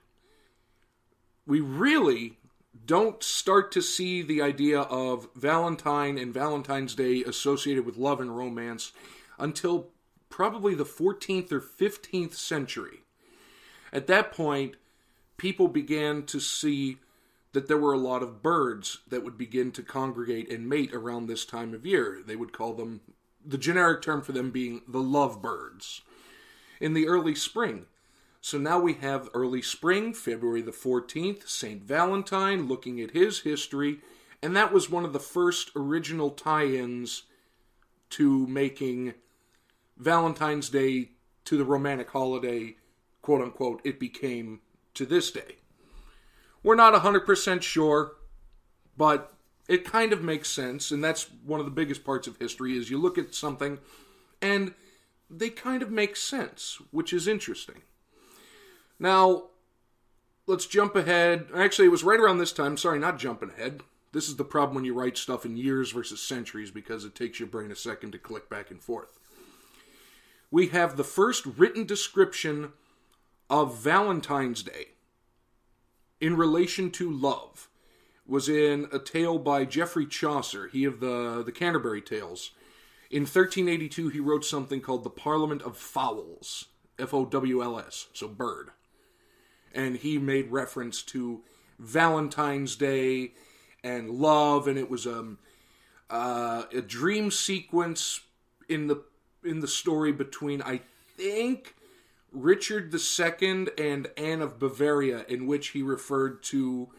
We 1.46 1.60
really 1.60 2.36
don't 2.84 3.22
start 3.22 3.72
to 3.72 3.80
see 3.80 4.20
the 4.20 4.42
idea 4.42 4.80
of 4.80 5.26
Valentine 5.34 6.18
and 6.18 6.34
Valentine's 6.34 6.94
Day 6.94 7.24
associated 7.24 7.86
with 7.86 7.96
love 7.96 8.20
and 8.20 8.36
romance 8.36 8.92
until 9.38 9.88
probably 10.28 10.74
the 10.74 10.84
14th 10.84 11.50
or 11.50 11.62
15th 11.62 12.34
century. 12.34 13.04
At 13.90 14.06
that 14.08 14.32
point, 14.32 14.76
people 15.38 15.68
began 15.68 16.24
to 16.24 16.40
see 16.40 16.98
that 17.54 17.68
there 17.68 17.78
were 17.78 17.92
a 17.92 17.98
lot 17.98 18.22
of 18.22 18.42
birds 18.42 18.98
that 19.08 19.24
would 19.24 19.38
begin 19.38 19.72
to 19.72 19.82
congregate 19.82 20.50
and 20.50 20.68
mate 20.68 20.92
around 20.92 21.26
this 21.26 21.44
time 21.44 21.72
of 21.72 21.86
year. 21.86 22.22
They 22.24 22.36
would 22.36 22.52
call 22.52 22.74
them, 22.74 23.00
the 23.44 23.58
generic 23.58 24.02
term 24.02 24.22
for 24.22 24.32
them 24.32 24.50
being 24.50 24.82
the 24.86 25.00
lovebirds, 25.00 26.02
in 26.80 26.94
the 26.94 27.08
early 27.08 27.34
spring. 27.34 27.86
So 28.40 28.58
now 28.58 28.78
we 28.78 28.94
have 28.94 29.30
early 29.32 29.62
spring, 29.62 30.12
February 30.12 30.60
the 30.60 30.70
14th, 30.70 31.48
St. 31.48 31.82
Valentine, 31.82 32.68
looking 32.68 33.00
at 33.00 33.12
his 33.12 33.40
history, 33.40 34.00
and 34.42 34.54
that 34.54 34.72
was 34.72 34.90
one 34.90 35.06
of 35.06 35.14
the 35.14 35.20
first 35.20 35.70
original 35.74 36.30
tie 36.30 36.66
ins 36.66 37.22
to 38.10 38.46
making 38.46 39.14
Valentine's 39.96 40.68
Day 40.68 41.10
to 41.46 41.56
the 41.56 41.64
Romantic 41.64 42.10
holiday 42.10 42.76
quote 43.24 43.40
unquote, 43.40 43.80
it 43.84 43.98
became 43.98 44.60
to 44.92 45.06
this 45.06 45.30
day. 45.30 45.56
We're 46.64 46.74
not 46.74 46.94
100% 46.94 47.62
sure, 47.62 48.12
but 48.96 49.34
it 49.68 49.84
kind 49.84 50.12
of 50.12 50.22
makes 50.22 50.50
sense, 50.50 50.90
and 50.90 51.04
that's 51.04 51.26
one 51.44 51.60
of 51.60 51.66
the 51.66 51.72
biggest 51.72 52.04
parts 52.04 52.26
of 52.26 52.38
history 52.38 52.76
is 52.76 52.90
you 52.90 52.98
look 52.98 53.18
at 53.18 53.34
something 53.34 53.78
and 54.42 54.74
they 55.30 55.50
kind 55.50 55.82
of 55.82 55.90
make 55.90 56.16
sense, 56.16 56.78
which 56.90 57.12
is 57.12 57.28
interesting. 57.28 57.82
Now, 58.98 59.44
let's 60.46 60.66
jump 60.66 60.96
ahead. 60.96 61.46
Actually, 61.54 61.86
it 61.86 61.92
was 61.92 62.04
right 62.04 62.20
around 62.20 62.38
this 62.38 62.52
time. 62.52 62.76
Sorry, 62.76 62.98
not 62.98 63.18
jumping 63.18 63.50
ahead. 63.50 63.82
This 64.12 64.28
is 64.28 64.36
the 64.36 64.44
problem 64.44 64.74
when 64.74 64.84
you 64.84 64.94
write 64.94 65.18
stuff 65.18 65.44
in 65.44 65.56
years 65.56 65.90
versus 65.90 66.20
centuries 66.20 66.70
because 66.70 67.04
it 67.04 67.14
takes 67.14 67.38
your 67.38 67.48
brain 67.48 67.72
a 67.72 67.76
second 67.76 68.12
to 68.12 68.18
click 68.18 68.48
back 68.48 68.70
and 68.70 68.82
forth. 68.82 69.18
We 70.50 70.68
have 70.68 70.96
the 70.96 71.04
first 71.04 71.44
written 71.44 71.84
description 71.84 72.72
of 73.50 73.76
Valentine's 73.76 74.62
Day 74.62 74.93
in 76.24 76.38
relation 76.38 76.90
to 76.90 77.10
love 77.10 77.68
was 78.26 78.48
in 78.48 78.88
a 78.90 78.98
tale 78.98 79.38
by 79.38 79.66
Geoffrey 79.66 80.06
Chaucer, 80.06 80.68
he 80.68 80.86
of 80.86 80.98
the, 80.98 81.42
the 81.44 81.52
Canterbury 81.52 82.00
Tales. 82.00 82.52
In 83.10 83.24
1382, 83.24 84.08
he 84.08 84.20
wrote 84.20 84.42
something 84.42 84.80
called 84.80 85.04
the 85.04 85.10
Parliament 85.10 85.60
of 85.60 85.76
Fowls, 85.76 86.68
F 86.98 87.12
O 87.12 87.26
W 87.26 87.62
L 87.62 87.78
S, 87.78 88.06
so 88.14 88.26
bird. 88.26 88.70
And 89.74 89.96
he 89.96 90.16
made 90.16 90.50
reference 90.50 91.02
to 91.02 91.42
Valentine's 91.78 92.74
Day 92.74 93.32
and 93.82 94.08
love, 94.08 94.66
and 94.66 94.78
it 94.78 94.88
was 94.88 95.06
um, 95.06 95.36
uh, 96.08 96.62
a 96.72 96.80
dream 96.80 97.30
sequence 97.30 98.20
in 98.66 98.86
the 98.86 99.04
in 99.44 99.60
the 99.60 99.68
story 99.68 100.12
between 100.12 100.62
I 100.62 100.80
think 101.18 101.74
Richard 102.34 102.92
II 102.92 103.68
and 103.78 104.08
Anne 104.16 104.42
of 104.42 104.58
Bavaria, 104.58 105.24
in 105.28 105.46
which 105.46 105.68
he 105.68 105.82
referred 105.82 106.42
to 106.44 106.90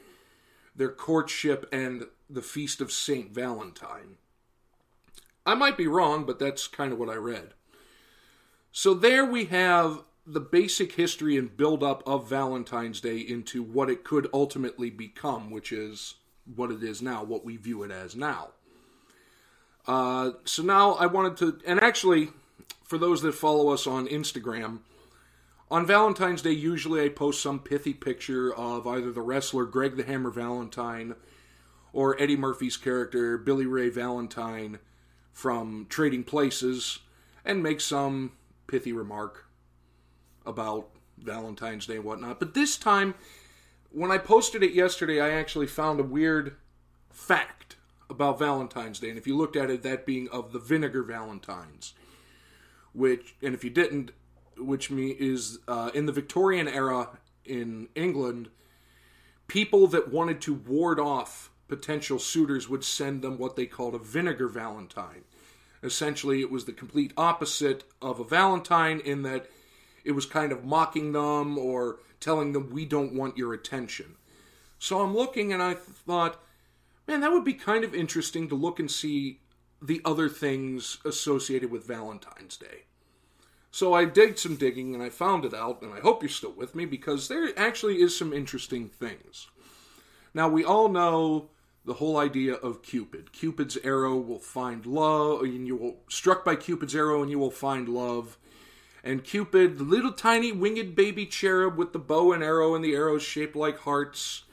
their 0.76 0.90
courtship 0.90 1.68
and 1.72 2.06
the 2.30 2.42
feast 2.42 2.82
of 2.82 2.92
Saint 2.92 3.32
Valentine. 3.32 4.18
I 5.46 5.54
might 5.54 5.78
be 5.78 5.88
wrong, 5.88 6.26
but 6.26 6.40
that's 6.40 6.68
kind 6.68 6.92
of 6.92 6.98
what 6.98 7.10
I 7.10 7.16
read. 7.16 7.54
So 8.72 8.94
there 8.94 9.24
we 9.24 9.46
have 9.46 10.04
the 10.26 10.40
basic 10.40 10.94
history 10.94 11.38
and 11.38 11.56
build 11.56 11.84
up 11.84 12.02
of 12.08 12.28
Valentine's 12.28 13.00
Day 13.00 13.20
into 13.20 13.62
what 13.62 13.90
it 13.90 14.04
could 14.04 14.28
ultimately 14.34 14.90
become, 14.90 15.52
which 15.52 15.72
is 15.72 16.16
what 16.56 16.72
it 16.72 16.84
is 16.84 17.02
now, 17.02 17.24
what 17.24 17.46
we 17.46 17.58
view 17.58 17.84
it 17.84 17.92
as 17.92 18.16
now. 18.16 18.50
Uh, 19.88 20.32
so 20.46 20.64
now 20.64 20.94
I 20.94 21.06
wanted 21.06 21.38
to, 21.38 21.60
and 21.66 21.80
actually, 21.80 22.30
for 22.84 22.98
those 22.98 23.22
that 23.22 23.34
follow 23.34 23.70
us 23.70 23.86
on 23.86 24.08
Instagram, 24.08 24.80
on 25.72 25.86
Valentine's 25.86 26.42
Day, 26.42 26.52
usually 26.52 27.04
I 27.04 27.10
post 27.10 27.42
some 27.42 27.60
pithy 27.60 27.94
picture 27.94 28.54
of 28.54 28.86
either 28.86 29.12
the 29.12 29.22
wrestler 29.22 29.66
Greg 29.66 29.98
the 29.98 30.04
Hammer 30.04 30.30
Valentine 30.30 31.16
or 31.92 32.22
Eddie 32.22 32.38
Murphy's 32.38 32.78
character 32.78 33.38
Billy 33.38 33.66
Ray 33.66 33.90
Valentine 33.90 34.80
from 35.34 35.88
Trading 35.90 36.24
Places 36.24 37.00
and 37.44 37.64
make 37.64 37.82
some 37.82 38.34
pithy 38.68 38.94
remark 38.94 39.46
about 40.46 40.90
Valentine's 41.18 41.88
Day 41.88 41.96
and 41.96 42.04
whatnot. 42.04 42.40
But 42.40 42.54
this 42.54 42.78
time, 42.78 43.16
when 43.92 44.12
I 44.12 44.18
posted 44.18 44.62
it 44.62 44.74
yesterday, 44.74 45.20
I 45.20 45.32
actually 45.32 45.68
found 45.68 46.00
a 46.00 46.04
weird 46.04 46.56
fact 47.10 47.76
about 48.10 48.38
Valentine's 48.40 49.00
Day. 49.00 49.10
And 49.10 49.18
if 49.18 49.26
you 49.26 49.36
looked 49.36 49.56
at 49.56 49.70
it, 49.72 49.84
that 49.84 50.06
being 50.06 50.30
of 50.30 50.52
the 50.52 50.60
vinegar 50.60 51.04
Valentines. 51.04 51.94
Which, 52.94 53.36
and 53.42 53.54
if 53.54 53.64
you 53.64 53.70
didn't, 53.70 54.12
which 54.58 54.90
me 54.92 55.16
is 55.20 55.60
uh, 55.68 55.92
in 55.94 56.06
the 56.06 56.12
Victorian 56.12 56.68
era 56.68 57.10
in 57.44 57.90
England, 57.96 58.50
people 59.48 59.88
that 59.88 60.12
wanted 60.12 60.42
to 60.42 60.54
ward 60.54 61.00
off 61.00 61.52
potential 61.68 62.20
suitors 62.20 62.70
would 62.70 62.84
send 62.84 63.22
them 63.22 63.38
what 63.38 63.56
they 63.56 63.66
called 63.66 63.96
a 63.96 64.00
vinegar 64.00 64.48
valentine. 64.48 65.24
Essentially, 65.84 66.42
it 66.42 66.52
was 66.52 66.66
the 66.66 66.72
complete 66.72 67.14
opposite 67.18 67.84
of 68.02 68.20
a 68.20 68.24
valentine 68.24 69.00
in 69.00 69.24
that 69.24 69.48
it 70.04 70.12
was 70.12 70.26
kind 70.26 70.52
of 70.52 70.64
mocking 70.64 71.12
them 71.12 71.58
or 71.58 72.00
telling 72.20 72.54
them, 72.54 72.70
we 72.72 72.86
don't 72.86 73.14
want 73.14 73.38
your 73.38 73.54
attention. 73.54 74.16
So 74.80 75.02
I'm 75.02 75.16
looking 75.16 75.54
and 75.54 75.62
I 75.62 75.74
thought, 75.74 76.40
man, 77.08 77.22
that 77.22 77.32
would 77.32 77.44
be 77.44 77.54
kind 77.54 77.84
of 77.84 77.94
interesting 77.94 78.50
to 78.50 78.56
look 78.56 78.80
and 78.80 78.90
see 78.90 79.42
the 79.82 80.02
other 80.06 80.30
things 80.30 80.98
associated 81.06 81.72
with 81.72 81.86
Valentine's 81.86 82.58
Day. 82.58 82.86
So 83.76 83.94
I 83.94 84.06
did 84.06 84.40
some 84.40 84.56
digging 84.56 84.94
and 84.94 85.04
I 85.04 85.10
found 85.10 85.44
it 85.44 85.54
out, 85.54 85.82
and 85.82 85.94
I 85.94 86.00
hope 86.00 86.24
you're 86.24 86.30
still 86.30 86.54
with 86.54 86.76
me 86.76 86.86
because 86.86 87.28
there 87.28 87.50
actually 87.60 88.02
is 88.02 88.18
some 88.18 88.32
interesting 88.32 88.88
things. 88.88 89.50
Now, 90.34 90.48
we 90.48 90.64
all 90.64 90.88
know 90.88 91.50
the 91.84 91.96
whole 91.96 92.16
idea 92.16 92.54
of 92.54 92.84
Cupid. 92.84 93.34
Cupid's 93.34 93.76
arrow 93.84 94.16
will 94.16 94.40
find 94.40 94.86
love, 94.86 95.42
and 95.42 95.68
you 95.68 95.76
will 95.76 95.98
struck 96.08 96.46
by 96.46 96.56
Cupid's 96.56 96.96
arrow, 96.96 97.22
and 97.22 97.30
you 97.30 97.38
will 97.38 97.52
find 97.52 97.90
love. 97.90 98.38
And 99.04 99.26
Cupid, 99.26 99.78
the 99.78 99.84
little 99.84 100.14
tiny 100.14 100.54
winged 100.54 100.96
baby 100.96 101.26
cherub 101.26 101.76
with 101.76 101.92
the 101.92 102.00
bow 102.00 102.32
and 102.32 102.42
arrow, 102.42 102.76
and 102.76 102.86
the 102.86 102.96
arrows 102.96 103.24
shaped 103.24 103.58
like 103.58 103.80
hearts, 103.80 104.46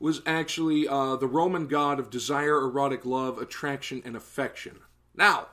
was 0.00 0.22
actually 0.24 0.88
uh, 0.88 1.16
the 1.16 1.26
Roman 1.28 1.66
god 1.66 2.00
of 2.00 2.08
desire, 2.08 2.56
erotic 2.56 3.04
love, 3.04 3.36
attraction, 3.36 4.00
and 4.06 4.16
affection. 4.16 4.78
Now, 5.14 5.48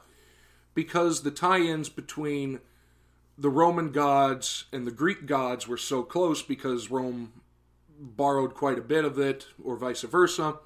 because 0.73 1.23
the 1.23 1.31
tie 1.31 1.59
ins 1.59 1.89
between 1.89 2.61
the 3.37 3.49
Roman 3.49 3.91
gods 3.91 4.65
and 4.71 4.87
the 4.87 4.91
Greek 4.91 5.25
gods 5.25 5.67
were 5.67 5.77
so 5.77 6.03
close 6.03 6.41
because 6.41 6.91
Rome 6.91 7.33
borrowed 7.99 8.53
quite 8.53 8.77
a 8.77 8.81
bit 8.81 9.05
of 9.05 9.19
it, 9.19 9.47
or 9.63 9.75
vice 9.75 10.01
versa. 10.01 10.59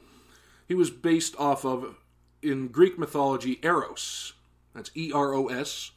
He 0.67 0.75
was 0.75 0.89
based 0.89 1.35
off 1.37 1.65
of, 1.65 1.95
in 2.41 2.67
Greek 2.67 2.97
mythology, 2.97 3.59
Eros. 3.63 4.33
That's 4.73 4.91
E 4.95 5.11
R 5.13 5.33
O 5.33 5.47
S, 5.47 5.91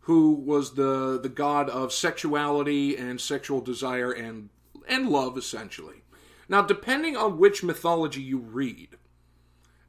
who 0.00 0.32
was 0.32 0.74
the, 0.74 1.18
the 1.22 1.28
god 1.28 1.70
of 1.70 1.92
sexuality 1.92 2.96
and 2.96 3.20
sexual 3.20 3.60
desire 3.60 4.12
and, 4.12 4.50
and 4.86 5.08
love, 5.08 5.38
essentially. 5.38 6.02
Now, 6.48 6.62
depending 6.62 7.16
on 7.16 7.38
which 7.38 7.62
mythology 7.62 8.20
you 8.20 8.38
read, 8.38 8.90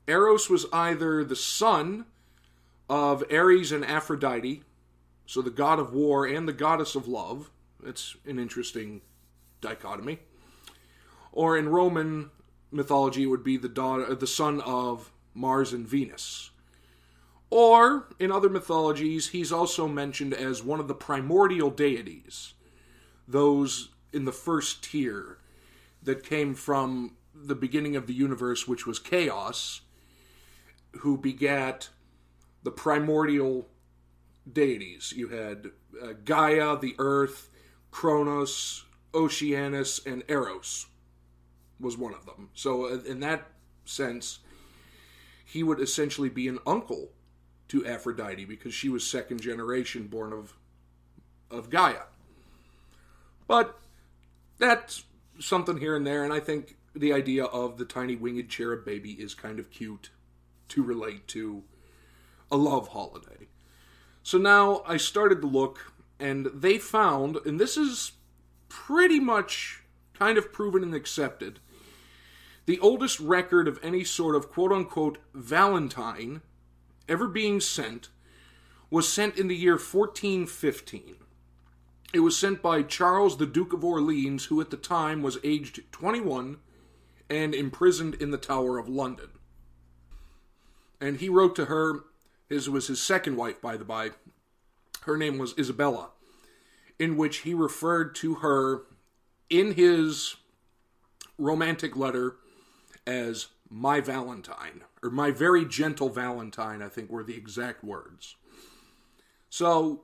Eros 0.08 0.50
was 0.50 0.66
either 0.72 1.24
the 1.24 1.36
son 1.36 2.06
of 2.90 3.24
Ares 3.32 3.72
and 3.72 3.84
Aphrodite, 3.84 4.64
so 5.34 5.42
the 5.42 5.50
god 5.50 5.80
of 5.80 5.92
war 5.92 6.28
and 6.28 6.48
the 6.48 6.54
goddess 6.54 6.94
of 6.94 7.08
love. 7.08 7.50
It's 7.84 8.16
an 8.28 8.38
interesting 8.38 9.02
dichotomy. 9.62 10.20
Or 11.32 11.58
in 11.58 11.70
Roman 11.70 12.30
mythology, 12.70 13.24
it 13.24 13.26
would 13.26 13.44
be 13.44 13.58
the 13.58 13.68
daughter, 13.68 14.12
uh, 14.12 14.14
the 14.14 14.28
son 14.28 14.62
of 14.62 15.12
Mars 15.34 15.74
and 15.74 15.88
Venus. 15.88 16.52
Or 17.50 18.10
in 18.20 18.32
other 18.32 18.48
mythologies, 18.48 19.30
he's 19.30 19.52
also 19.52 19.88
mentioned 19.88 20.36
as 20.36 20.62
one 20.62 20.80
of 20.80 20.88
the 20.88 20.94
primordial 20.94 21.72
deities, 21.72 22.54
those 23.28 23.90
in 24.12 24.26
the 24.26 24.32
first 24.32 24.84
tier 24.84 25.40
that 26.04 26.24
came 26.24 26.54
from 26.54 27.16
the 27.34 27.56
beginning 27.56 27.96
of 27.96 28.06
the 28.06 28.14
universe, 28.14 28.68
which 28.68 28.86
was 28.86 29.00
chaos, 29.00 29.82
who 31.00 31.18
begat 31.18 31.90
the 32.62 32.70
primordial 32.70 33.68
deities. 34.52 35.14
You 35.16 35.30
had 35.30 35.68
uh, 36.02 36.14
Gaia, 36.26 36.78
the 36.78 36.96
earth, 37.00 37.50
Kronos, 37.92 38.86
Oceanus, 39.14 40.06
and 40.06 40.24
Eros 40.28 40.88
was 41.80 41.98
one 41.98 42.14
of 42.14 42.26
them. 42.26 42.50
So, 42.54 42.86
uh, 42.86 43.00
in 43.06 43.20
that 43.22 43.50
sense, 43.86 44.40
he 45.46 45.64
would 45.64 45.80
essentially 45.80 46.30
be 46.30 46.48
an 46.48 46.60
uncle 46.66 47.10
to 47.68 47.86
Aphrodite 47.86 48.46
because 48.46 48.74
she 48.74 48.90
was 48.90 49.06
second 49.06 49.42
generation 49.42 50.08
born 50.08 50.34
of 50.34 50.54
of 51.52 51.70
Gaia. 51.70 52.06
But 53.48 53.78
that's 54.58 55.04
something 55.40 55.78
here 55.78 55.96
and 55.96 56.08
there, 56.08 56.24
and 56.24 56.34
I 56.34 56.40
think 56.40 56.78
the 56.96 57.14
idea 57.14 57.46
of 57.46 57.78
the 57.78 57.86
tiny 57.86 58.16
winged 58.16 58.50
cherub 58.50 58.86
baby 58.86 59.12
is 59.12 59.34
kind 59.34 59.60
of 59.60 59.70
cute 59.70 60.10
to 60.70 60.84
relate 60.84 61.28
to 61.30 61.64
a 62.52 62.58
love 62.58 62.90
holiday. 62.90 63.48
So 64.24 64.38
now 64.38 64.84
I 64.88 64.96
started 64.96 65.42
to 65.42 65.48
look, 65.48 65.94
and 66.18 66.48
they 66.54 66.78
found, 66.78 67.38
and 67.46 67.60
this 67.60 67.76
is 67.76 68.14
pretty 68.70 69.20
much 69.20 69.84
kind 70.14 70.38
of 70.38 70.54
proven 70.54 70.82
and 70.82 70.96
accepted, 70.96 71.60
the 72.66 72.80
oldest 72.80 73.20
record 73.20 73.68
of 73.68 73.80
any 73.84 74.06
sort 74.06 74.36
of 74.36 74.50
quote 74.50 74.72
unquote 74.72 75.18
Valentine 75.34 76.42
ever 77.10 77.28
being 77.28 77.60
sent 77.60 78.08
was 78.90 79.12
sent 79.12 79.38
in 79.38 79.50
the 79.50 79.56
year 79.56 79.74
1415. 79.74 81.18
It 82.14 82.20
was 82.20 82.38
sent 82.38 82.62
by 82.62 82.84
Charles, 82.84 83.38
the 83.38 83.46
Duke 83.46 83.74
of 83.74 83.84
Orleans, 83.84 84.46
who 84.46 84.62
at 84.62 84.70
the 84.70 84.78
time 84.78 85.22
was 85.22 85.40
aged 85.44 85.92
21 85.92 86.58
and 87.30 87.54
imprisoned 87.54 88.16
in 88.16 88.32
the 88.32 88.38
Tower 88.38 88.78
of 88.78 88.88
London. 88.88 89.30
And 91.02 91.18
he 91.18 91.28
wrote 91.28 91.56
to 91.58 91.66
her 91.66 92.04
his 92.50 92.70
was 92.70 92.88
his 92.88 93.02
second 93.02 93.36
wife, 93.36 93.62
by 93.62 93.78
the 93.78 93.86
by. 93.86 94.12
Her 95.02 95.18
name 95.18 95.38
was 95.38 95.54
Isabella, 95.58 96.12
in 97.00 97.18
which 97.18 97.38
he 97.40 97.54
referred 97.54 98.16
to 98.16 98.36
her 98.36 98.84
in 99.50 99.74
his 99.74 100.36
romantic 101.38 101.96
letter 101.96 102.38
as 103.06 103.48
my 103.70 104.00
Valentine, 104.00 104.84
or 105.02 105.10
my 105.10 105.32
very 105.32 105.66
gentle 105.66 106.10
Valentine, 106.10 106.82
I 106.82 106.90
think 106.90 107.10
were 107.10 107.24
the 107.24 107.36
exact 107.36 107.84
words. 107.84 108.36
So, 109.50 110.04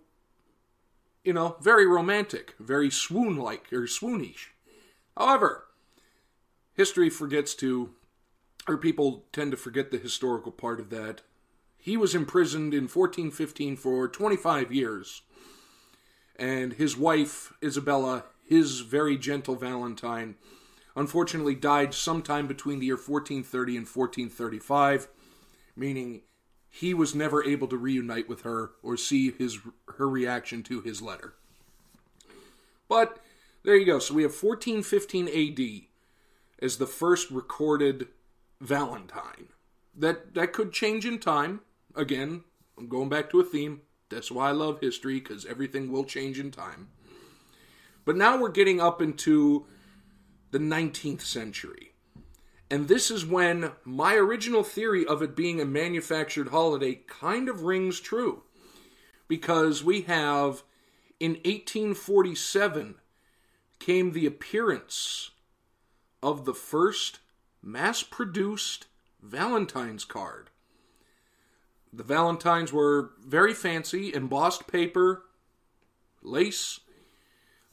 you 1.24 1.34
know, 1.34 1.58
very 1.62 1.86
romantic, 1.86 2.56
very 2.60 2.90
swoon 2.90 3.38
like, 3.38 3.72
or 3.72 3.84
swoonish. 3.84 4.48
However, 5.16 5.66
history 6.74 7.10
forgets 7.10 7.54
to, 7.56 7.92
or 8.68 8.78
people 8.78 9.26
tend 9.32 9.52
to 9.52 9.58
forget 9.58 9.92
the 9.92 9.98
historical 9.98 10.52
part 10.52 10.80
of 10.80 10.90
that 10.90 11.22
he 11.80 11.96
was 11.96 12.14
imprisoned 12.14 12.74
in 12.74 12.84
1415 12.84 13.78
for 13.78 14.08
25 14.08 14.72
years. 14.72 15.22
And 16.36 16.74
his 16.74 16.98
wife, 16.98 17.54
Isabella, 17.64 18.26
his 18.46 18.82
very 18.82 19.18
gentle 19.18 19.56
Valentine, 19.56 20.36
unfortunately 20.96 21.56
died 21.56 21.94
sometime 21.94 22.48
between 22.48 22.80
the 22.80 22.88
year 22.88 22.96
1430 22.96 23.78
and 23.78 23.88
1435, 23.88 25.08
meaning 25.76 26.22
he 26.70 26.94
was 26.94 27.16
never 27.16 27.44
able 27.44 27.68
to 27.68 27.78
reunite 27.78 28.28
with 28.28 28.42
her 28.42 28.72
or 28.84 28.98
see 28.98 29.32
his 29.32 29.60
her 29.98 30.08
reaction 30.08 30.64
to 30.64 30.82
his 30.82 31.02
letter. 31.02 31.34
But 32.88 33.20
there 33.64 33.76
you 33.76 33.86
go. 33.86 34.00
So 34.00 34.14
we 34.14 34.24
have 34.24 34.32
1415 34.32 35.28
AD 35.28 36.64
as 36.64 36.78
the 36.78 36.86
first 36.86 37.32
recorded 37.32 38.08
Valentine. 38.62 39.48
That 39.98 40.34
that 40.36 40.54
could 40.54 40.72
change 40.72 41.06
in 41.06 41.20
time 41.20 41.62
again, 41.96 42.44
I'm 42.78 42.88
going 42.88 43.10
back 43.10 43.30
to 43.32 43.40
a 43.40 43.44
theme. 43.44 43.82
That's 44.10 44.32
why 44.32 44.50
I 44.50 44.54
love 44.54 44.80
history, 44.80 45.20
because 45.20 45.46
everything 45.46 45.92
will 45.92 46.04
change 46.04 46.40
in 46.40 46.52
time. 46.52 46.90
But 48.06 48.16
now 48.16 48.40
we're 48.40 48.50
getting 48.50 48.82
up 48.82 49.02
into 49.02 49.66
the 50.52 50.60
19th 50.60 51.22
century. 51.22 51.94
And 52.72 52.88
this 52.88 53.10
is 53.12 53.26
when 53.26 53.72
my 53.84 54.16
original 54.16 54.64
theory 54.64 55.06
of 55.06 55.22
it 55.22 55.36
being 55.36 55.60
a 55.60 55.66
manufactured 55.66 56.50
holiday 56.50 57.02
kind 57.08 57.50
of 57.50 57.64
rings 57.64 58.00
true. 58.00 58.44
Because 59.28 59.84
we 59.84 60.02
have, 60.02 60.64
in 61.20 61.32
1847, 61.34 62.96
came 63.80 64.12
the 64.12 64.26
appearance 64.26 65.32
of 66.22 66.46
the 66.46 66.54
first 66.54 67.20
mass 67.62 68.04
produced 68.04 68.88
Valentine's 69.22 70.06
card. 70.06 70.50
The 71.92 72.04
Valentines 72.04 72.72
were 72.72 73.12
very 73.26 73.54
fancy, 73.54 74.14
embossed 74.14 74.68
paper, 74.68 75.24
lace. 76.22 76.80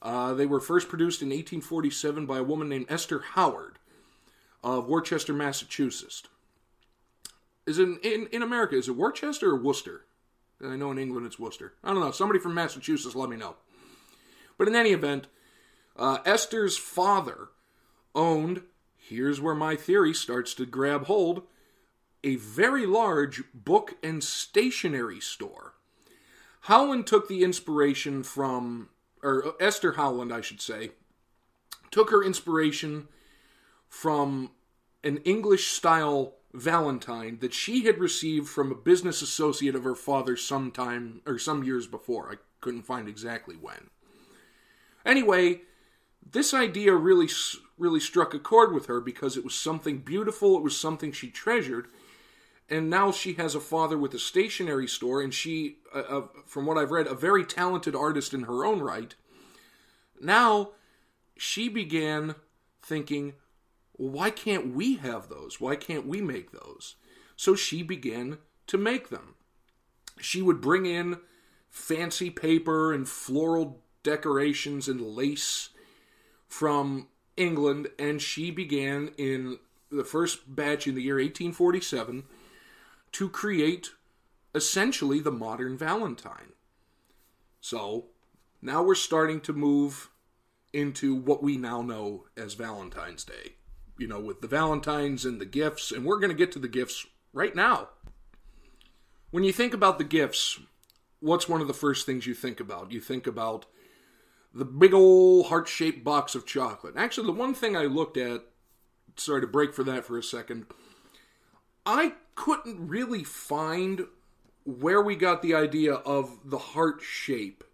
Uh, 0.01 0.35
they 0.35 0.47
were 0.47 0.61
first 0.61 0.89
produced 0.89 1.21
in 1.21 1.29
1847 1.29 2.27
by 2.27 2.39
a 2.39 2.43
woman 2.43 2.69
named 2.69 2.87
Esther 2.89 3.21
Howland 3.21 3.79
of 4.63 4.89
Worcester, 4.89 5.33
Massachusetts. 5.33 6.23
Is 7.67 7.79
it 7.79 7.89
in, 8.03 8.27
in 8.33 8.43
America? 8.43 8.77
Is 8.77 8.89
it 8.89 8.97
Worcester 8.97 9.51
or 9.51 9.57
Worcester? 9.57 10.05
I 10.65 10.77
know 10.77 10.91
in 10.91 10.99
England 10.99 11.27
it's 11.27 11.39
Worcester. 11.39 11.75
I 11.85 11.93
don't 11.93 12.01
know. 12.01 12.11
Somebody 12.11 12.41
from 12.41 12.55
Massachusetts, 12.55 13.15
let 13.15 13.29
me 13.29 13.37
know. 13.37 13.57
But 14.57 14.69
in 14.69 14.75
any 14.75 14.93
event, 14.93 15.27
uh, 15.97 16.19
Esther's 16.25 16.79
father 16.79 17.49
owned. 18.15 18.63
Here's 18.97 19.41
where 19.41 19.55
my 19.55 19.77
theory 19.77 20.15
starts 20.15 20.55
to 20.55 20.67
grab 20.67 21.07
hold 21.07 21.43
a 22.27 22.35
very 22.35 22.87
large 22.87 23.45
book 23.55 23.95
and 24.03 24.23
stationery 24.23 25.21
store. 25.21 25.75
Howland 26.63 27.07
took 27.07 27.29
the 27.29 27.45
inspiration 27.45 28.25
from, 28.25 28.89
or 29.23 29.55
Esther 29.61 29.93
Howland, 29.93 30.33
I 30.33 30.41
should 30.41 30.61
say, 30.61 30.91
took 31.93 32.11
her 32.11 32.25
inspiration 32.25 33.07
from 33.89 34.51
an 35.05 35.19
English 35.19 35.69
style 35.69 36.35
Valentine 36.53 37.39
that 37.41 37.55
she 37.55 37.85
had 37.85 37.99
received 37.99 38.49
from 38.49 38.73
a 38.73 38.75
business 38.75 39.23
associate 39.23 39.77
of 39.77 39.85
her 39.85 39.95
father 39.95 40.37
sometime 40.37 41.21
or 41.27 41.39
some 41.39 41.63
years 41.63 41.87
before. 41.87 42.33
I 42.33 42.37
couldn't 42.61 42.83
find 42.83 43.09
exactly 43.09 43.55
when. 43.55 43.91
Anyway, 45.05 45.61
this 46.29 46.53
idea 46.53 46.95
really 46.95 47.29
really 47.79 48.01
struck 48.01 48.35
a 48.35 48.39
chord 48.39 48.73
with 48.73 48.87
her 48.87 49.01
because 49.01 49.37
it 49.37 49.45
was 49.45 49.55
something 49.55 49.99
beautiful, 49.99 50.57
it 50.57 50.63
was 50.63 50.77
something 50.77 51.13
she 51.13 51.31
treasured, 51.31 51.89
and 52.69 52.91
now 52.91 53.13
she 53.13 53.35
has 53.35 53.55
a 53.55 53.61
father 53.61 53.97
with 53.97 54.13
a 54.15 54.19
stationery 54.19 54.89
store, 54.89 55.21
and 55.23 55.33
she, 55.33 55.77
uh, 55.95 55.99
uh, 55.99 56.23
from 56.47 56.67
what 56.67 56.77
I've 56.77 56.91
read, 56.91 57.07
a 57.07 57.15
very 57.15 57.45
talented 57.45 57.95
artist 57.95 58.35
in 58.35 58.43
her 58.43 58.65
own 58.65 58.81
right. 58.81 59.15
Now 60.21 60.71
she 61.37 61.69
began 61.69 62.35
thinking, 62.83 63.35
why 63.93 64.31
can't 64.31 64.75
we 64.75 64.97
have 64.97 65.29
those? 65.29 65.61
Why 65.61 65.77
can't 65.77 66.07
we 66.07 66.21
make 66.21 66.51
those? 66.51 66.97
So 67.37 67.55
she 67.55 67.83
began 67.83 68.39
to 68.67 68.79
make 68.79 69.11
them. 69.11 69.35
She 70.21 70.43
would 70.43 70.61
bring 70.61 70.87
in 70.87 71.19
fancy 71.71 72.31
paper 72.31 72.93
and 72.93 73.09
floral 73.09 73.83
decorations 74.03 74.89
and 74.89 75.01
lace 75.01 75.71
from 76.49 77.09
England, 77.37 77.89
and 77.99 78.21
she 78.21 78.51
began 78.51 79.11
in 79.19 79.59
the 79.91 80.05
first 80.05 80.55
batch 80.55 80.87
in 80.87 80.95
the 80.95 81.03
year 81.03 81.17
1847 81.17 82.25
to 83.17 83.31
create 83.31 83.93
essentially 84.55 85.21
the 85.21 85.33
modern 85.33 85.75
Valentine. 85.79 86.53
So 87.63 88.09
now 88.61 88.83
we're 88.83 88.95
starting 88.95 89.41
to 89.41 89.55
move 89.55 90.11
into 90.75 91.15
what 91.15 91.43
we 91.43 91.57
now 91.57 91.81
know 91.81 92.27
as 92.37 92.53
Valentine's 92.53 93.25
Day. 93.25 93.55
You 93.97 94.07
know, 94.07 94.21
with 94.21 94.43
the 94.43 94.47
Valentines 94.47 95.25
and 95.25 95.41
the 95.41 95.47
gifts, 95.47 95.91
and 95.93 96.05
we're 96.05 96.19
going 96.19 96.31
to 96.31 96.37
get 96.37 96.53
to 96.53 96.59
the 96.59 96.69
gifts 96.69 97.07
right 97.33 97.57
now. 97.57 97.89
When 99.31 99.45
you 99.45 99.53
think 99.53 99.73
about 99.73 99.97
the 99.97 100.05
gifts, 100.05 100.61
what's 101.21 101.49
one 101.49 101.63
of 101.63 101.69
the 101.69 101.73
first 101.73 102.05
things 102.05 102.27
you 102.27 102.35
think 102.35 102.61
about? 102.61 102.93
You 102.93 103.01
think 103.01 103.27
about 103.27 103.65
the 104.53 104.67
big 104.67 104.93
old 104.93 105.47
heart 105.47 105.69
shaped 105.69 106.05
box 106.05 106.35
of 106.35 106.45
chocolate. 106.45 106.97
Actually, 106.99 107.29
the 107.29 107.33
one 107.33 107.55
thing 107.55 107.79
I 107.79 107.85
looked 107.85 108.19
at 108.19 108.43
sorry 109.17 109.41
to 109.41 109.47
break 109.47 109.73
for 109.73 109.85
that 109.85 110.05
for 110.05 110.19
a 110.19 110.23
second. 110.23 110.67
I 111.87 112.13
couldn't 112.37 112.87
really 112.87 113.25
find 113.25 114.07
where 114.65 115.03
we 115.03 115.17
got 115.17 115.43
the 115.43 115.55
idea 115.55 115.95
of 115.95 116.39
the 116.45 116.59
heart 116.59 117.01
shape. 117.03 117.65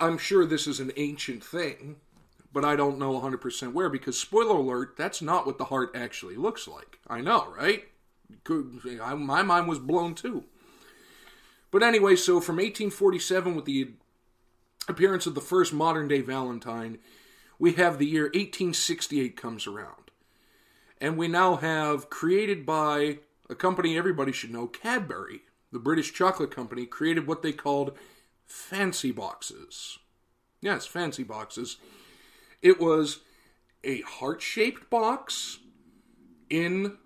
I'm 0.00 0.18
sure 0.18 0.44
this 0.44 0.66
is 0.66 0.80
an 0.80 0.92
ancient 0.96 1.42
thing, 1.42 1.96
but 2.52 2.64
I 2.64 2.76
don't 2.76 2.98
know 2.98 3.18
100% 3.18 3.72
where 3.72 3.88
because, 3.88 4.18
spoiler 4.18 4.56
alert, 4.56 4.96
that's 4.96 5.22
not 5.22 5.46
what 5.46 5.56
the 5.56 5.66
heart 5.66 5.92
actually 5.94 6.36
looks 6.36 6.68
like. 6.68 6.98
I 7.08 7.22
know, 7.22 7.52
right? 7.56 7.84
My 8.48 9.42
mind 9.42 9.68
was 9.68 9.78
blown 9.78 10.14
too. 10.14 10.44
But 11.70 11.82
anyway, 11.82 12.16
so 12.16 12.40
from 12.40 12.56
1847, 12.56 13.54
with 13.54 13.64
the 13.64 13.92
appearance 14.88 15.26
of 15.26 15.34
the 15.34 15.40
first 15.40 15.72
modern 15.72 16.08
day 16.08 16.20
Valentine, 16.20 16.98
we 17.58 17.72
have 17.74 17.98
the 17.98 18.06
year 18.06 18.24
1868 18.24 19.36
comes 19.36 19.66
around. 19.66 20.07
And 21.00 21.16
we 21.16 21.28
now 21.28 21.56
have 21.56 22.10
created 22.10 22.66
by 22.66 23.18
a 23.48 23.54
company 23.54 23.96
everybody 23.96 24.32
should 24.32 24.52
know, 24.52 24.66
Cadbury, 24.66 25.42
the 25.72 25.78
British 25.78 26.12
chocolate 26.12 26.50
company, 26.50 26.86
created 26.86 27.26
what 27.26 27.42
they 27.42 27.52
called 27.52 27.96
fancy 28.46 29.12
boxes. 29.12 29.98
Yes, 30.60 30.86
fancy 30.86 31.22
boxes. 31.22 31.76
It 32.62 32.80
was 32.80 33.20
a 33.84 34.00
heart 34.02 34.42
shaped 34.42 34.90
box 34.90 35.58
in, 36.50 36.96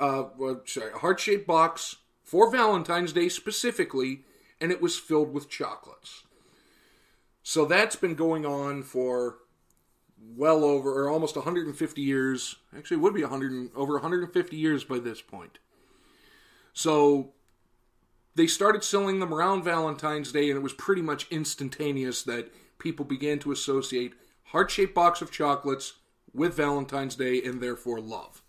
uh, 0.00 0.24
sorry, 0.64 0.92
a 0.92 0.98
heart 0.98 1.20
shaped 1.20 1.46
box 1.46 1.96
for 2.22 2.50
Valentine's 2.50 3.12
Day 3.12 3.28
specifically, 3.28 4.22
and 4.60 4.72
it 4.72 4.80
was 4.80 4.98
filled 4.98 5.32
with 5.34 5.50
chocolates. 5.50 6.24
So 7.42 7.66
that's 7.66 7.96
been 7.96 8.14
going 8.14 8.46
on 8.46 8.82
for 8.82 9.36
well 10.36 10.64
over 10.64 10.92
or 10.92 11.10
almost 11.10 11.36
150 11.36 12.00
years. 12.00 12.56
Actually, 12.76 12.98
would 12.98 13.14
be 13.14 13.22
100 13.22 13.70
over 13.74 13.94
150 13.94 14.56
years 14.56 14.84
by 14.84 14.98
this 14.98 15.20
point. 15.20 15.58
So 16.72 17.32
they 18.34 18.46
started 18.46 18.82
selling 18.82 19.20
them 19.20 19.32
around 19.32 19.62
Valentine's 19.62 20.32
Day, 20.32 20.50
and 20.50 20.56
it 20.56 20.62
was 20.62 20.72
pretty 20.72 21.02
much 21.02 21.26
instantaneous 21.30 22.22
that 22.24 22.52
people 22.78 23.04
began 23.04 23.38
to 23.40 23.52
associate 23.52 24.14
heart-shaped 24.48 24.94
box 24.94 25.22
of 25.22 25.30
chocolates 25.30 25.94
with 26.32 26.54
Valentine's 26.54 27.16
Day 27.16 27.42
and 27.42 27.60
therefore 27.60 28.00
love. 28.00 28.42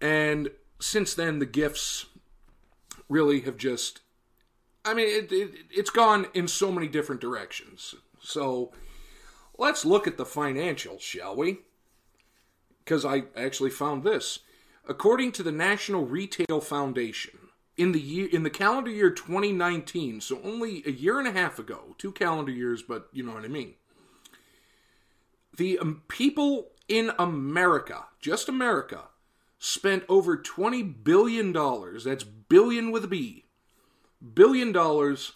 And 0.00 0.50
since 0.80 1.14
then, 1.14 1.38
the 1.38 1.46
gifts 1.46 2.06
really 3.08 3.40
have 3.40 3.56
just. 3.56 4.00
I 4.84 4.94
mean, 4.94 5.08
it, 5.08 5.32
it, 5.32 5.54
it's 5.70 5.90
gone 5.90 6.26
in 6.32 6.48
so 6.48 6.70
many 6.70 6.86
different 6.88 7.20
directions. 7.20 7.94
So 8.20 8.72
let's 9.58 9.84
look 9.84 10.06
at 10.06 10.16
the 10.16 10.24
financials, 10.24 11.00
shall 11.00 11.36
we? 11.36 11.58
Because 12.84 13.04
I 13.04 13.24
actually 13.36 13.70
found 13.70 14.04
this. 14.04 14.40
According 14.88 15.32
to 15.32 15.42
the 15.42 15.52
National 15.52 16.04
Retail 16.04 16.60
Foundation, 16.60 17.38
in 17.76 17.92
the 17.92 18.00
year 18.00 18.28
in 18.32 18.42
the 18.42 18.50
calendar 18.50 18.90
year 18.90 19.10
2019, 19.10 20.20
so 20.20 20.40
only 20.42 20.82
a 20.86 20.90
year 20.90 21.18
and 21.18 21.28
a 21.28 21.32
half 21.32 21.58
ago, 21.58 21.94
two 21.98 22.12
calendar 22.12 22.52
years, 22.52 22.82
but 22.82 23.08
you 23.12 23.22
know 23.22 23.34
what 23.34 23.44
I 23.44 23.48
mean. 23.48 23.74
The 25.56 25.78
um, 25.78 26.02
people 26.08 26.68
in 26.88 27.12
America, 27.18 28.06
just 28.20 28.48
America, 28.48 29.04
spent 29.58 30.04
over 30.08 30.36
20 30.36 30.82
billion 30.82 31.52
dollars. 31.52 32.04
That's 32.04 32.24
billion 32.24 32.90
with 32.90 33.04
a 33.04 33.08
B. 33.08 33.44
Billion 34.34 34.72
dollars 34.72 35.32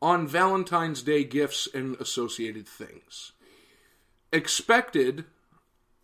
on 0.00 0.26
Valentine's 0.26 1.02
Day 1.02 1.24
gifts 1.24 1.68
and 1.72 1.96
associated 1.96 2.66
things. 2.66 3.32
Expected 4.32 5.24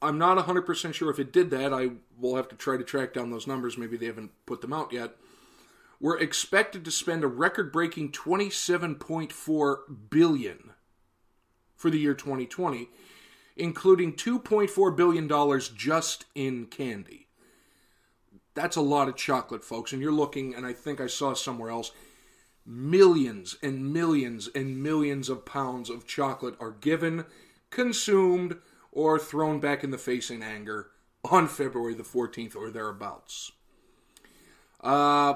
I'm 0.00 0.18
not 0.18 0.38
100% 0.46 0.94
sure 0.94 1.10
if 1.10 1.18
it 1.18 1.32
did 1.32 1.50
that. 1.50 1.72
I 1.72 1.90
will 2.18 2.36
have 2.36 2.48
to 2.48 2.56
try 2.56 2.76
to 2.76 2.84
track 2.84 3.12
down 3.12 3.30
those 3.30 3.46
numbers. 3.46 3.76
Maybe 3.78 3.96
they 3.96 4.06
haven't 4.06 4.32
put 4.46 4.60
them 4.60 4.72
out 4.72 4.92
yet 4.92 5.16
We're 6.00 6.18
expected 6.18 6.84
to 6.84 6.90
spend 6.90 7.24
a 7.24 7.28
record-breaking 7.28 8.12
27.4 8.12 9.76
billion 10.10 10.70
for 11.76 11.90
the 11.90 11.98
year 11.98 12.14
2020, 12.14 12.88
including 13.56 14.14
2.4 14.14 14.96
billion 14.96 15.26
dollars 15.26 15.68
just 15.68 16.26
in 16.34 16.66
candy. 16.66 17.28
That's 18.54 18.76
a 18.76 18.80
lot 18.80 19.08
of 19.08 19.16
chocolate, 19.16 19.64
folks, 19.64 19.92
and 19.92 20.02
you're 20.02 20.12
looking 20.12 20.54
and 20.54 20.66
I 20.66 20.72
think 20.72 21.00
I 21.00 21.06
saw 21.08 21.34
somewhere 21.34 21.70
else 21.70 21.92
millions 22.66 23.56
and 23.62 23.92
millions 23.92 24.48
and 24.54 24.82
millions 24.82 25.28
of 25.28 25.46
pounds 25.46 25.90
of 25.90 26.06
chocolate 26.06 26.56
are 26.60 26.72
given, 26.72 27.24
consumed, 27.70 28.56
or 28.92 29.18
thrown 29.18 29.60
back 29.60 29.84
in 29.84 29.90
the 29.90 29.98
face 29.98 30.30
in 30.30 30.42
anger 30.42 30.90
on 31.24 31.46
February 31.46 31.94
the 31.94 32.02
14th 32.02 32.56
or 32.56 32.70
thereabouts. 32.70 33.52
Uh, 34.80 35.34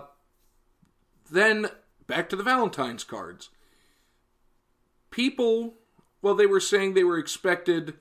then 1.30 1.66
back 2.06 2.28
to 2.28 2.36
the 2.36 2.42
Valentine's 2.42 3.04
cards. 3.04 3.50
People, 5.10 5.74
well, 6.22 6.34
they 6.34 6.46
were 6.46 6.60
saying 6.60 6.94
they 6.94 7.04
were 7.04 7.18
expected 7.18 7.94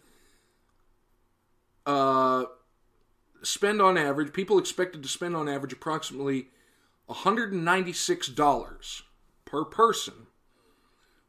uh, 1.85 2.45
spend 3.43 3.81
on 3.81 3.97
average, 3.97 4.33
people 4.33 4.59
expected 4.59 5.01
to 5.03 5.09
spend 5.09 5.35
on 5.35 5.49
average 5.49 5.73
approximately 5.73 6.47
$196 7.09 9.01
per 9.45 9.65
person, 9.65 10.27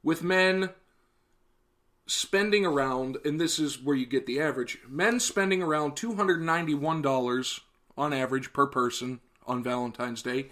with 0.02 0.22
men 0.22 0.70
spending 2.12 2.66
around, 2.66 3.16
and 3.24 3.40
this 3.40 3.58
is 3.58 3.82
where 3.82 3.96
you 3.96 4.06
get 4.06 4.26
the 4.26 4.40
average, 4.40 4.78
men 4.88 5.18
spending 5.18 5.62
around 5.62 5.96
$291 5.96 7.60
on 7.96 8.12
average 8.12 8.52
per 8.52 8.66
person 8.66 9.20
on 9.46 9.62
Valentine's 9.62 10.22
Day, 10.22 10.46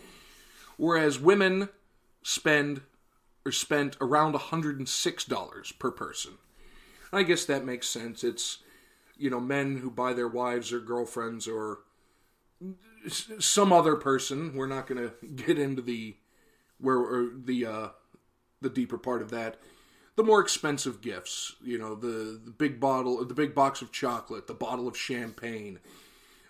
whereas 0.76 1.20
women 1.20 1.68
spend 2.22 2.80
or 3.44 3.52
spent 3.52 3.96
around 4.00 4.34
$106 4.34 5.78
per 5.78 5.90
person. 5.90 6.32
I 7.12 7.22
guess 7.22 7.44
that 7.44 7.64
makes 7.64 7.88
sense. 7.88 8.24
It's 8.24 8.58
you 9.16 9.28
know 9.28 9.40
men 9.40 9.78
who 9.78 9.90
buy 9.90 10.12
their 10.12 10.28
wives 10.28 10.72
or 10.72 10.80
girlfriends 10.80 11.46
or 11.48 11.80
some 13.38 13.72
other 13.72 13.96
person. 13.96 14.54
We're 14.54 14.66
not 14.66 14.86
going 14.86 15.10
to 15.20 15.26
get 15.26 15.58
into 15.58 15.82
the 15.82 16.16
where 16.78 17.28
the 17.34 17.66
uh, 17.66 17.88
the 18.60 18.70
deeper 18.70 18.98
part 18.98 19.22
of 19.22 19.30
that. 19.30 19.58
The 20.20 20.26
more 20.26 20.42
expensive 20.42 21.00
gifts, 21.00 21.56
you 21.64 21.78
know, 21.78 21.94
the, 21.94 22.38
the 22.44 22.50
big 22.50 22.78
bottle, 22.78 23.24
the 23.24 23.32
big 23.32 23.54
box 23.54 23.80
of 23.80 23.90
chocolate, 23.90 24.48
the 24.48 24.52
bottle 24.52 24.86
of 24.86 24.94
champagne, 24.94 25.78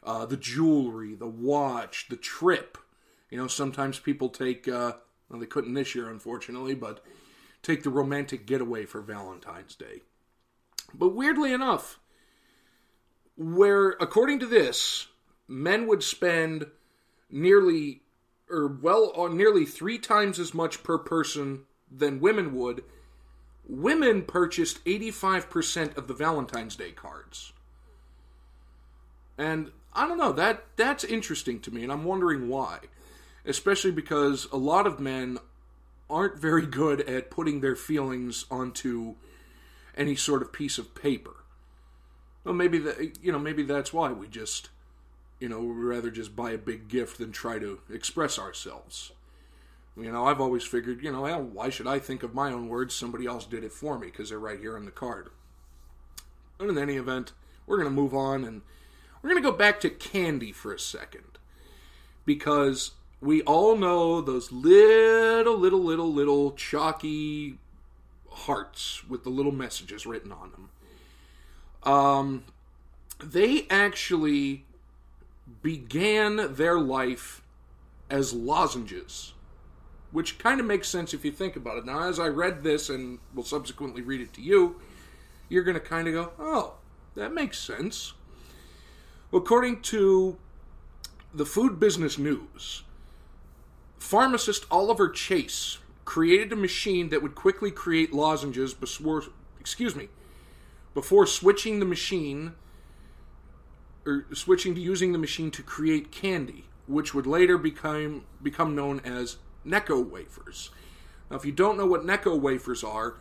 uh, 0.03 0.27
the 0.27 0.37
jewelry, 0.37 1.15
the 1.15 1.29
watch, 1.29 2.09
the 2.09 2.17
trip, 2.17 2.77
you 3.31 3.39
know, 3.39 3.47
sometimes 3.47 4.01
people 4.01 4.29
take, 4.29 4.67
uh, 4.67 4.95
well, 5.29 5.39
they 5.39 5.47
couldn't 5.47 5.75
this 5.75 5.95
year, 5.95 6.11
unfortunately, 6.11 6.75
but 6.75 7.05
take 7.63 7.85
the 7.85 7.91
romantic 7.91 8.45
getaway 8.45 8.87
for 8.87 9.01
Valentine's 9.03 9.77
Day. 9.77 10.01
But 10.93 11.11
weirdly 11.11 11.53
enough, 11.53 12.01
where, 13.37 13.91
according 14.01 14.41
to 14.41 14.47
this, 14.47 15.07
men 15.47 15.87
would 15.87 16.03
spend 16.03 16.67
nearly, 17.31 18.03
or 18.51 18.67
well, 18.67 19.13
on 19.15 19.37
nearly 19.37 19.65
three 19.65 20.01
times 20.01 20.41
as 20.41 20.53
much 20.53 20.83
per 20.83 20.99
person 20.99 21.67
than 21.89 22.19
women 22.19 22.53
would, 22.53 22.83
women 23.71 24.23
purchased 24.23 24.85
85% 24.85 25.97
of 25.97 26.09
the 26.09 26.15
Valentine's 26.15 26.77
Day 26.77 26.91
cards. 26.91 27.53
And 29.39 29.71
I 29.95 30.07
don't 30.07 30.19
know, 30.19 30.33
that 30.33 30.65
that's 30.77 31.05
interesting 31.05 31.61
to 31.61 31.71
me, 31.71 31.83
and 31.83 31.93
I'm 31.93 32.05
wondering 32.05 32.49
why 32.49 32.81
especially 33.45 33.91
because 33.91 34.47
a 34.53 34.57
lot 34.57 34.87
of 34.87 35.01
men 35.01 35.39
aren't 36.09 36.39
very 36.39 36.67
good 36.67 37.01
at 37.03 37.31
putting 37.31 37.61
their 37.61 37.77
feelings 37.77 38.45
onto 38.51 39.15
any 39.97 40.17
sort 40.17 40.43
of 40.43 40.53
piece 40.53 40.79
of 40.79 40.95
paper. 40.95 41.37
Well, 42.45 42.55
maybe 42.55 42.79
that 42.79 43.19
you 43.23 43.33
know 43.33 43.39
maybe 43.39 43.63
that's 43.63 43.93
why 43.93 44.13
we 44.13 44.27
just 44.27 44.71
you 45.39 45.49
know 45.49 45.61
we 45.61 45.73
rather 45.73 46.11
just 46.11 46.35
buy 46.35 46.53
a 46.53 46.59
big 46.59 46.89
gift 46.89 47.19
than 47.19 47.33
try 47.33 47.59
to 47.59 47.81
express 47.93 48.39
ourselves. 48.39 49.13
You 49.97 50.13
know, 50.13 50.27
I've 50.27 50.41
always 50.41 50.65
figured, 50.65 51.03
you 51.03 51.13
know, 51.13 51.23
well, 51.23 51.43
why 51.43 51.69
should 51.69 51.87
I 51.87 51.99
think 51.99 52.23
of 52.23 52.35
my 52.35 52.53
own 52.53 52.69
words? 52.69 52.95
Somebody 52.95 53.27
else 53.27 53.45
did 53.45 53.65
it 53.65 53.73
for 53.73 53.99
me 53.99 54.07
because 54.07 54.31
they're 54.31 54.39
right 54.39 54.59
here 54.59 54.77
on 54.77 54.85
the 54.85 54.91
card. 54.91 55.31
But 56.59 56.69
in 56.69 56.79
any 56.79 56.97
event, 56.97 57.33
we're 57.67 57.77
going 57.77 57.89
to 57.89 57.95
move 57.95 58.15
on 58.15 58.45
and 58.45 58.63
we're 59.21 59.31
going 59.31 59.43
to 59.43 59.51
go 59.51 59.57
back 59.57 59.81
to 59.81 59.91
candy 59.91 60.53
for 60.53 60.73
a 60.73 60.79
second 60.79 61.39
because 62.25 62.93
we 63.21 63.43
all 63.43 63.77
know 63.77 64.21
those 64.21 64.51
little, 64.53 65.59
little, 65.59 65.83
little, 65.83 66.13
little 66.13 66.53
chalky 66.53 67.59
hearts 68.31 69.03
with 69.09 69.25
the 69.25 69.31
little 69.31 69.53
messages 69.53 70.07
written 70.07 70.33
on 70.33 70.53
them. 70.53 71.93
Um, 71.93 72.45
they 73.23 73.67
actually 73.69 74.65
began 75.63 76.55
their 76.55 76.79
life 76.79 77.43
as 78.09 78.33
lozenges, 78.33 79.35
which 80.13 80.39
kind 80.39 80.61
of 80.61 80.67
makes 80.67 80.89
sense 80.89 81.15
if 81.15 81.25
you 81.25 81.31
think 81.31 81.57
about 81.57 81.79
it. 81.79 81.85
Now, 81.85 82.09
as 82.09 82.19
I 82.19 82.27
read 82.27 82.63
this 82.63 82.89
and 82.89 83.19
will 83.35 83.45
subsequently 83.45 84.03
read 84.03 84.21
it 84.21 84.33
to 84.35 84.43
you, 84.43 84.81
you're 85.49 85.63
going 85.63 85.75
to 85.75 85.81
kind 85.81 86.09
of 86.09 86.15
go, 86.15 86.33
oh, 86.39 86.75
that 87.15 87.33
makes 87.33 87.59
sense. 87.59 88.15
According 89.33 89.83
to 89.83 90.37
the 91.33 91.47
Food 91.47 91.79
Business 91.79 92.19
News, 92.19 92.83
pharmacist 93.99 94.67
Oliver 94.71 95.09
Chase 95.09 95.79
created 96.05 96.53
a 96.53 96.57
machine 96.57 97.11
that 97.11 97.23
would 97.23 97.37
quickly 97.37 97.71
create 97.71 98.13
lozenges 98.13 98.75
before, 98.75 99.23
excuse 99.61 99.95
me, 99.95 100.09
before 100.95 101.27
switching 101.27 101.79
the 101.79 101.87
machine 101.87 102.55
or 104.05 104.27
switching 104.33 104.75
to 104.75 104.81
using 104.81 105.13
the 105.13 105.19
machine 105.19 105.53
to 105.53 105.63
create 105.63 106.11
candy, 106.11 106.65
which 106.89 107.15
would 107.15 107.27
later 107.27 107.57
become 107.57 108.25
become 108.43 108.75
known 108.75 109.01
as 109.05 109.37
Necco 109.67 110.05
wafers. 110.09 110.71
Now, 111.31 111.37
if 111.37 111.45
you 111.45 111.53
don't 111.53 111.77
know 111.77 111.87
what 111.87 112.07
Necco 112.07 112.39
wafers 112.39 112.83
are, 112.83 113.17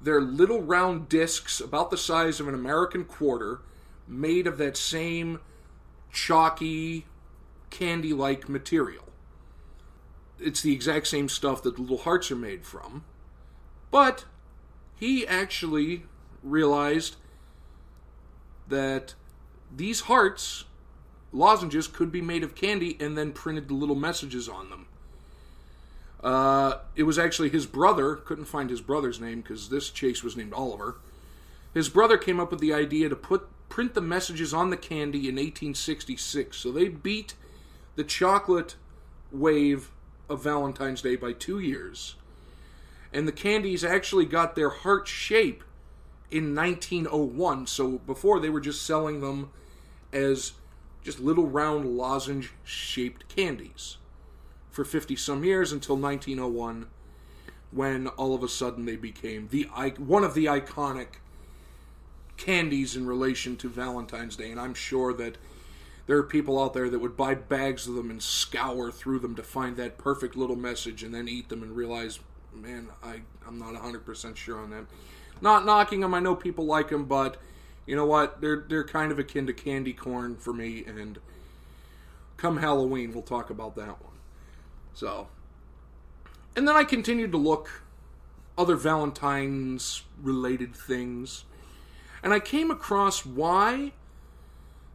they're 0.00 0.20
little 0.20 0.62
round 0.62 1.08
discs 1.08 1.60
about 1.60 1.90
the 1.90 1.96
size 1.96 2.40
of 2.40 2.48
an 2.48 2.54
American 2.54 3.04
quarter, 3.04 3.60
made 4.06 4.46
of 4.46 4.58
that 4.58 4.76
same 4.76 5.40
chalky, 6.12 7.06
candy 7.70 8.12
like 8.12 8.48
material. 8.48 9.04
It's 10.40 10.62
the 10.62 10.72
exact 10.72 11.08
same 11.08 11.28
stuff 11.28 11.62
that 11.62 11.76
the 11.76 11.82
little 11.82 11.98
hearts 11.98 12.30
are 12.30 12.36
made 12.36 12.64
from. 12.64 13.04
But 13.90 14.24
he 14.96 15.26
actually 15.26 16.04
realized 16.42 17.16
that 18.68 19.14
these 19.74 20.02
hearts, 20.02 20.64
lozenges, 21.32 21.88
could 21.88 22.12
be 22.12 22.20
made 22.20 22.42
of 22.42 22.54
candy 22.54 22.96
and 23.00 23.16
then 23.16 23.32
printed 23.32 23.68
the 23.68 23.74
little 23.74 23.96
messages 23.96 24.48
on 24.48 24.70
them. 24.70 24.86
Uh, 26.22 26.78
it 26.96 27.04
was 27.04 27.18
actually 27.18 27.48
his 27.48 27.66
brother, 27.66 28.16
couldn't 28.16 28.46
find 28.46 28.70
his 28.70 28.80
brother's 28.80 29.20
name 29.20 29.40
because 29.40 29.68
this 29.68 29.90
chase 29.90 30.22
was 30.22 30.36
named 30.36 30.52
Oliver. 30.52 30.96
His 31.74 31.88
brother 31.88 32.18
came 32.18 32.40
up 32.40 32.50
with 32.50 32.60
the 32.60 32.74
idea 32.74 33.08
to 33.08 33.16
put 33.16 33.48
print 33.68 33.94
the 33.94 34.00
messages 34.00 34.52
on 34.52 34.70
the 34.70 34.76
candy 34.76 35.28
in 35.28 35.36
1866. 35.36 36.56
So 36.56 36.72
they 36.72 36.88
beat 36.88 37.34
the 37.94 38.04
chocolate 38.04 38.76
wave 39.30 39.90
of 40.28 40.42
Valentine's 40.42 41.02
Day 41.02 41.16
by 41.16 41.32
two 41.32 41.60
years. 41.60 42.16
And 43.12 43.28
the 43.28 43.32
candies 43.32 43.84
actually 43.84 44.26
got 44.26 44.56
their 44.56 44.70
heart 44.70 45.06
shape 45.06 45.62
in 46.30 46.54
1901. 46.54 47.66
So 47.66 47.98
before 47.98 48.40
they 48.40 48.50
were 48.50 48.60
just 48.60 48.84
selling 48.84 49.20
them 49.20 49.50
as 50.12 50.52
just 51.02 51.20
little 51.20 51.46
round 51.46 51.96
lozenge 51.96 52.52
shaped 52.64 53.28
candies 53.34 53.98
for 54.78 54.84
50 54.84 55.16
some 55.16 55.42
years 55.42 55.72
until 55.72 55.96
1901 55.96 56.86
when 57.72 58.06
all 58.06 58.32
of 58.32 58.44
a 58.44 58.48
sudden 58.48 58.84
they 58.84 58.94
became 58.94 59.48
the 59.50 59.64
one 59.98 60.22
of 60.22 60.34
the 60.34 60.44
iconic 60.44 61.16
candies 62.36 62.94
in 62.94 63.04
relation 63.04 63.56
to 63.56 63.68
Valentine's 63.68 64.36
Day. 64.36 64.52
And 64.52 64.60
I'm 64.60 64.74
sure 64.74 65.12
that 65.14 65.36
there 66.06 66.16
are 66.16 66.22
people 66.22 66.62
out 66.62 66.74
there 66.74 66.88
that 66.90 67.00
would 67.00 67.16
buy 67.16 67.34
bags 67.34 67.88
of 67.88 67.96
them 67.96 68.08
and 68.08 68.22
scour 68.22 68.92
through 68.92 69.18
them 69.18 69.34
to 69.34 69.42
find 69.42 69.76
that 69.78 69.98
perfect 69.98 70.36
little 70.36 70.54
message 70.54 71.02
and 71.02 71.12
then 71.12 71.26
eat 71.26 71.48
them 71.48 71.64
and 71.64 71.74
realize 71.74 72.20
man 72.54 72.86
I 73.02 73.22
I'm 73.48 73.58
not 73.58 73.74
100% 73.74 74.36
sure 74.36 74.60
on 74.60 74.70
that. 74.70 74.84
Not 75.40 75.66
knocking 75.66 76.02
them 76.02 76.14
I 76.14 76.20
know 76.20 76.36
people 76.36 76.66
like 76.66 76.90
them 76.90 77.06
but 77.06 77.36
you 77.84 77.96
know 77.96 78.06
what? 78.06 78.40
They're 78.40 78.64
they're 78.68 78.84
kind 78.84 79.10
of 79.10 79.18
akin 79.18 79.48
to 79.48 79.52
candy 79.52 79.92
corn 79.92 80.36
for 80.36 80.52
me 80.52 80.84
and 80.86 81.18
come 82.36 82.58
Halloween 82.58 83.12
we'll 83.12 83.24
talk 83.24 83.50
about 83.50 83.74
that 83.74 84.00
one 84.00 84.07
so, 84.98 85.28
and 86.56 86.66
then 86.66 86.74
I 86.74 86.82
continued 86.82 87.30
to 87.30 87.38
look 87.38 87.84
other 88.58 88.74
Valentine's 88.74 90.02
related 90.20 90.74
things, 90.74 91.44
and 92.20 92.32
I 92.32 92.40
came 92.40 92.68
across 92.68 93.24
why 93.24 93.92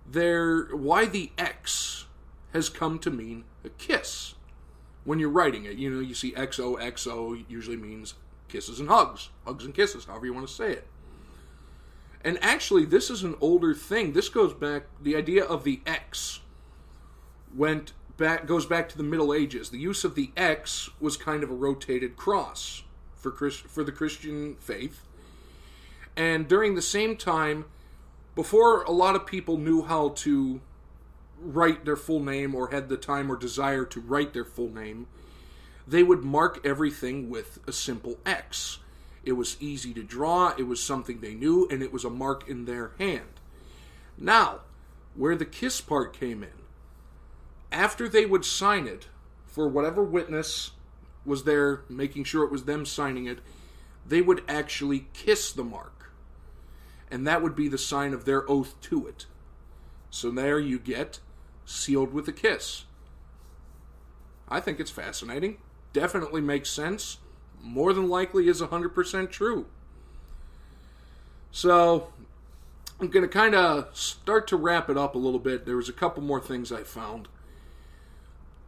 there 0.05 0.65
why 0.75 1.05
the 1.05 1.31
X 1.37 2.05
has 2.51 2.67
come 2.67 2.99
to 2.99 3.09
mean 3.09 3.45
a 3.63 3.69
kiss 3.69 4.35
when 5.05 5.19
you're 5.19 5.29
writing 5.29 5.63
it. 5.63 5.77
You 5.77 5.89
know, 5.89 6.01
you 6.01 6.13
see 6.13 6.33
XOXO 6.33 7.45
usually 7.47 7.77
means 7.77 8.15
kisses 8.49 8.81
and 8.81 8.89
hugs, 8.89 9.29
hugs 9.45 9.63
and 9.63 9.73
kisses, 9.73 10.03
however 10.03 10.25
you 10.25 10.33
want 10.33 10.49
to 10.49 10.53
say 10.53 10.73
it. 10.73 10.87
And 12.25 12.37
actually, 12.41 12.83
this 12.83 13.09
is 13.09 13.23
an 13.23 13.35
older 13.39 13.73
thing. 13.73 14.11
This 14.11 14.27
goes 14.27 14.53
back, 14.53 14.83
the 15.01 15.15
idea 15.15 15.45
of 15.45 15.63
the 15.63 15.79
X 15.85 16.41
went 17.55 17.93
back 18.17 18.45
goes 18.45 18.65
back 18.65 18.89
to 18.89 18.97
the 18.97 19.03
Middle 19.03 19.33
Ages. 19.33 19.69
The 19.69 19.79
use 19.79 20.03
of 20.03 20.15
the 20.15 20.31
X 20.37 20.89
was 20.99 21.17
kind 21.17 21.43
of 21.43 21.49
a 21.49 21.55
rotated 21.55 22.15
cross 22.15 22.83
for 23.15 23.31
Chris, 23.31 23.57
for 23.57 23.83
the 23.83 23.91
Christian 23.91 24.55
faith. 24.55 25.07
And 26.15 26.47
during 26.47 26.75
the 26.75 26.81
same 26.81 27.17
time, 27.17 27.65
before 28.35 28.83
a 28.83 28.91
lot 28.91 29.15
of 29.15 29.25
people 29.25 29.57
knew 29.57 29.83
how 29.83 30.09
to 30.09 30.61
write 31.39 31.85
their 31.85 31.95
full 31.95 32.19
name 32.19 32.55
or 32.55 32.69
had 32.69 32.89
the 32.89 32.97
time 32.97 33.31
or 33.31 33.35
desire 33.35 33.85
to 33.85 33.99
write 33.99 34.33
their 34.33 34.45
full 34.45 34.69
name, 34.69 35.07
they 35.87 36.03
would 36.03 36.23
mark 36.23 36.65
everything 36.65 37.29
with 37.29 37.59
a 37.67 37.71
simple 37.71 38.17
X. 38.25 38.79
It 39.23 39.33
was 39.33 39.57
easy 39.59 39.93
to 39.93 40.03
draw, 40.03 40.53
it 40.57 40.63
was 40.63 40.81
something 40.81 41.19
they 41.19 41.33
knew, 41.33 41.67
and 41.69 41.81
it 41.81 41.93
was 41.93 42.03
a 42.03 42.09
mark 42.09 42.47
in 42.47 42.65
their 42.65 42.91
hand. 42.99 43.39
Now, 44.17 44.61
where 45.15 45.35
the 45.35 45.45
kiss 45.45 45.81
part 45.81 46.13
came 46.13 46.43
in, 46.43 46.62
after 47.73 48.07
they 48.07 48.25
would 48.25 48.45
sign 48.45 48.87
it, 48.87 49.07
for 49.45 49.67
whatever 49.67 50.03
witness 50.03 50.71
was 51.25 51.43
there 51.43 51.81
making 51.89 52.23
sure 52.23 52.43
it 52.43 52.51
was 52.51 52.65
them 52.65 52.85
signing 52.85 53.25
it, 53.25 53.39
they 54.05 54.21
would 54.21 54.43
actually 54.47 55.07
kiss 55.13 55.51
the 55.51 55.63
mark. 55.63 56.11
And 57.09 57.27
that 57.27 57.41
would 57.41 57.55
be 57.55 57.67
the 57.67 57.77
sign 57.77 58.13
of 58.13 58.25
their 58.25 58.49
oath 58.49 58.79
to 58.81 59.07
it. 59.07 59.25
So 60.09 60.31
there 60.31 60.59
you 60.59 60.79
get 60.79 61.19
sealed 61.65 62.13
with 62.13 62.27
a 62.27 62.31
kiss. 62.31 62.85
I 64.49 64.59
think 64.59 64.79
it's 64.79 64.91
fascinating. 64.91 65.57
Definitely 65.93 66.41
makes 66.41 66.69
sense. 66.69 67.17
More 67.61 67.93
than 67.93 68.09
likely 68.09 68.47
is 68.47 68.61
100% 68.61 69.31
true. 69.31 69.67
So 71.51 72.11
I'm 72.99 73.07
going 73.07 73.23
to 73.23 73.29
kind 73.29 73.55
of 73.55 73.95
start 73.95 74.47
to 74.47 74.57
wrap 74.57 74.89
it 74.89 74.97
up 74.97 75.15
a 75.15 75.19
little 75.19 75.39
bit. 75.39 75.65
There 75.65 75.77
was 75.77 75.89
a 75.89 75.93
couple 75.93 76.23
more 76.23 76.41
things 76.41 76.71
I 76.71 76.83
found. 76.83 77.27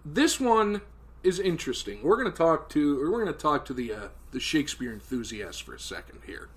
This 0.05 0.39
one 0.39 0.81
is 1.23 1.39
interesting. 1.39 2.03
We're 2.03 2.17
going 2.17 2.31
to 2.31 2.37
talk 2.37 2.69
to 2.69 2.99
we're 2.99 3.23
going 3.23 3.33
to 3.33 3.33
talk 3.33 3.65
to 3.65 3.73
the 3.73 3.91
uh, 3.91 4.07
the 4.31 4.39
Shakespeare 4.39 4.93
enthusiast 4.93 5.63
for 5.63 5.73
a 5.73 5.79
second 5.79 6.19
here. 6.27 6.49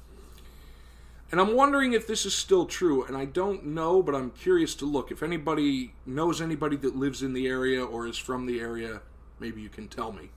And 1.33 1.41
I'm 1.41 1.55
wondering 1.55 1.95
if 1.95 2.07
this 2.07 2.27
is 2.27 2.35
still 2.35 2.67
true, 2.67 3.05
and 3.05 3.17
I 3.17 3.25
don't 3.25 3.67
know, 3.67 4.03
but 4.03 4.15
I'm 4.15 4.31
curious 4.33 4.75
to 4.77 4.87
look. 4.87 5.11
If 5.11 5.23
anybody 5.23 5.95
knows 6.05 6.41
anybody 6.43 6.77
that 6.77 6.97
lives 6.97 7.23
in 7.23 7.33
the 7.33 7.47
area 7.47 7.85
or 7.85 8.07
is 8.07 8.19
from 8.19 8.45
the 8.45 8.61
area, 8.61 9.01
maybe 9.39 9.63
you 9.63 9.69
can 9.71 9.89
tell 9.89 10.13
me. 10.13 10.31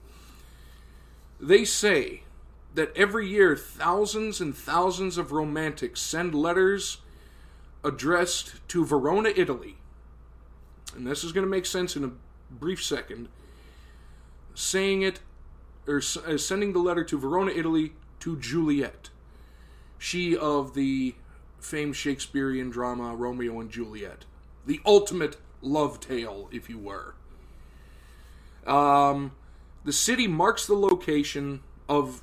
They 1.38 1.64
say 1.64 2.22
that 2.74 2.94
every 2.96 3.28
year 3.28 3.56
thousands 3.56 4.40
and 4.40 4.54
thousands 4.54 5.18
of 5.18 5.32
romantics 5.32 6.00
send 6.00 6.34
letters 6.34 6.98
addressed 7.84 8.66
to 8.68 8.86
Verona, 8.86 9.32
Italy. 9.34 9.76
And 10.94 11.06
this 11.06 11.24
is 11.24 11.32
going 11.32 11.44
to 11.44 11.50
make 11.50 11.66
sense 11.66 11.96
in 11.96 12.04
a 12.04 12.12
brief 12.58 12.82
second, 12.82 13.28
saying 14.54 15.02
it 15.02 15.20
or 15.86 15.98
uh, 15.98 16.36
sending 16.36 16.72
the 16.72 16.78
letter 16.78 17.04
to 17.04 17.18
Verona, 17.18 17.50
Italy, 17.52 17.92
to 18.20 18.36
Juliet, 18.38 19.10
she 19.98 20.36
of 20.36 20.74
the 20.74 21.14
famed 21.58 21.96
Shakespearean 21.96 22.70
drama 22.70 23.14
Romeo 23.14 23.60
and 23.60 23.70
Juliet, 23.70 24.24
the 24.66 24.80
ultimate 24.84 25.36
love 25.60 26.00
tale, 26.00 26.48
if 26.52 26.68
you 26.68 26.78
were. 26.78 27.14
Um, 28.66 29.32
the 29.84 29.92
city 29.92 30.26
marks 30.28 30.66
the 30.66 30.74
location 30.74 31.60
of 31.88 32.22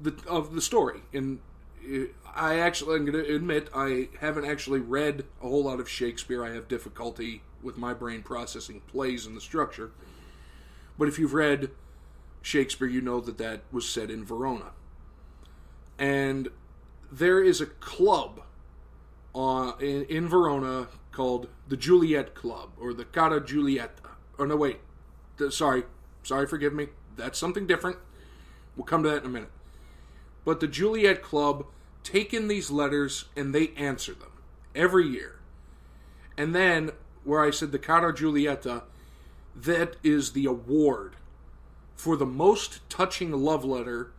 the 0.00 0.14
of 0.26 0.54
the 0.54 0.62
story, 0.62 1.00
and 1.12 1.40
uh, 1.86 2.04
I 2.34 2.58
actually 2.58 2.96
I'm 2.96 3.04
going 3.04 3.24
to 3.24 3.34
admit 3.34 3.68
I 3.74 4.08
haven't 4.20 4.46
actually 4.46 4.80
read 4.80 5.24
a 5.42 5.48
whole 5.48 5.64
lot 5.64 5.80
of 5.80 5.88
Shakespeare. 5.88 6.42
I 6.44 6.54
have 6.54 6.68
difficulty 6.68 7.42
with 7.64 7.76
my 7.76 7.94
brain 7.94 8.22
processing 8.22 8.80
plays 8.86 9.26
and 9.26 9.36
the 9.36 9.40
structure. 9.40 9.90
But 10.98 11.08
if 11.08 11.18
you've 11.18 11.34
read 11.34 11.70
Shakespeare, 12.42 12.86
you 12.86 13.00
know 13.00 13.20
that 13.20 13.38
that 13.38 13.62
was 13.72 13.88
set 13.88 14.10
in 14.10 14.24
Verona. 14.24 14.72
And 15.98 16.48
there 17.10 17.42
is 17.42 17.60
a 17.60 17.66
club 17.66 18.42
uh, 19.34 19.72
in, 19.80 20.04
in 20.04 20.28
Verona 20.28 20.88
called 21.10 21.48
the 21.68 21.76
Juliet 21.76 22.34
Club 22.34 22.70
or 22.78 22.92
the 22.92 23.04
Cara 23.04 23.44
Giulietta. 23.44 24.10
Oh, 24.38 24.44
no, 24.44 24.56
wait. 24.56 24.78
The, 25.36 25.50
sorry. 25.50 25.84
Sorry, 26.22 26.46
forgive 26.46 26.72
me. 26.72 26.88
That's 27.16 27.38
something 27.38 27.66
different. 27.66 27.98
We'll 28.76 28.86
come 28.86 29.02
to 29.04 29.08
that 29.10 29.22
in 29.22 29.26
a 29.26 29.28
minute. 29.28 29.50
But 30.44 30.60
the 30.60 30.68
Juliet 30.68 31.22
Club 31.22 31.66
take 32.02 32.34
in 32.34 32.48
these 32.48 32.70
letters 32.70 33.26
and 33.36 33.54
they 33.54 33.70
answer 33.76 34.12
them 34.12 34.32
every 34.74 35.06
year. 35.06 35.38
And 36.36 36.54
then 36.54 36.90
where 37.24 37.40
I 37.40 37.50
said 37.50 37.72
the 37.72 37.78
Cara 37.78 38.14
Giulietta, 38.14 38.84
that 39.56 39.96
is 40.02 40.32
the 40.32 40.46
award 40.46 41.16
for 41.94 42.16
the 42.16 42.26
most 42.26 42.88
touching 42.88 43.32
love 43.32 43.64
letter 43.64 44.12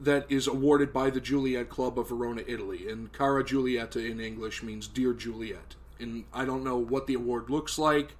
that 0.00 0.24
is 0.30 0.46
awarded 0.46 0.92
by 0.92 1.10
the 1.10 1.20
Juliet 1.20 1.68
Club 1.68 1.98
of 1.98 2.08
Verona, 2.08 2.42
Italy. 2.46 2.88
And 2.88 3.12
Cara 3.12 3.44
Giulietta 3.44 4.04
in 4.04 4.20
English 4.20 4.62
means 4.62 4.88
Dear 4.88 5.12
Juliet. 5.12 5.76
And 5.98 6.24
I 6.32 6.46
don't 6.46 6.64
know 6.64 6.78
what 6.78 7.06
the 7.06 7.14
award 7.14 7.50
looks 7.50 7.78
like, 7.78 8.14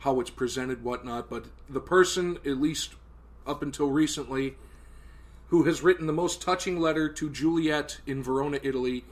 how 0.00 0.20
it's 0.20 0.30
presented, 0.30 0.84
whatnot, 0.84 1.30
but 1.30 1.46
the 1.68 1.80
person, 1.80 2.36
at 2.44 2.60
least 2.60 2.94
up 3.46 3.62
until 3.62 3.90
recently, 3.90 4.56
who 5.48 5.64
has 5.64 5.82
written 5.82 6.06
the 6.06 6.12
most 6.12 6.42
touching 6.42 6.78
letter 6.78 7.08
to 7.08 7.30
Juliet 7.30 8.00
in 8.06 8.22
Verona, 8.22 8.60
Italy, 8.62 9.04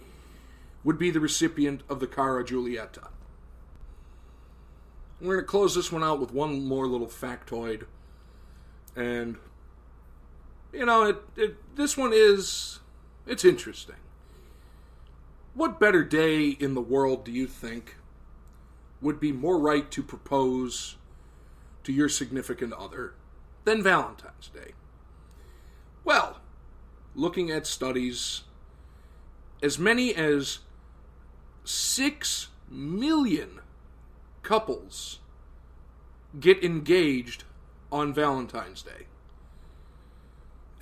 would 0.84 0.98
be 0.98 1.10
the 1.10 1.20
recipient 1.20 1.82
of 1.88 2.00
the 2.00 2.06
Cara 2.06 2.44
Giulietta. 2.44 3.08
We're 5.20 5.34
going 5.34 5.44
to 5.44 5.50
close 5.50 5.74
this 5.74 5.90
one 5.90 6.04
out 6.04 6.20
with 6.20 6.32
one 6.32 6.64
more 6.64 6.86
little 6.86 7.08
factoid. 7.08 7.84
And, 8.94 9.36
you 10.72 10.86
know, 10.86 11.04
it, 11.04 11.16
it, 11.36 11.76
this 11.76 11.96
one 11.96 12.12
is. 12.14 12.80
It's 13.26 13.44
interesting. 13.44 13.96
What 15.54 15.80
better 15.80 16.04
day 16.04 16.48
in 16.48 16.74
the 16.74 16.80
world 16.80 17.24
do 17.24 17.32
you 17.32 17.46
think 17.46 17.96
would 19.00 19.20
be 19.20 19.32
more 19.32 19.58
right 19.58 19.90
to 19.90 20.02
propose 20.02 20.96
to 21.84 21.92
your 21.92 22.08
significant 22.08 22.72
other 22.74 23.14
than 23.64 23.82
Valentine's 23.82 24.48
Day? 24.48 24.72
Well, 26.04 26.40
looking 27.14 27.50
at 27.50 27.66
studies, 27.66 28.42
as 29.62 29.78
many 29.78 30.14
as 30.14 30.60
6 31.64 32.48
million 32.70 33.60
couples 34.48 35.18
get 36.40 36.64
engaged 36.64 37.44
on 37.92 38.14
Valentine's 38.14 38.80
Day. 38.80 39.04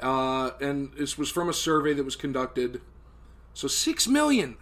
Uh, 0.00 0.52
and 0.60 0.92
this 0.96 1.18
was 1.18 1.30
from 1.30 1.48
a 1.48 1.52
survey 1.52 1.92
that 1.92 2.04
was 2.04 2.14
conducted. 2.14 2.80
So 3.54 3.66
6 3.66 4.06
million 4.06 4.56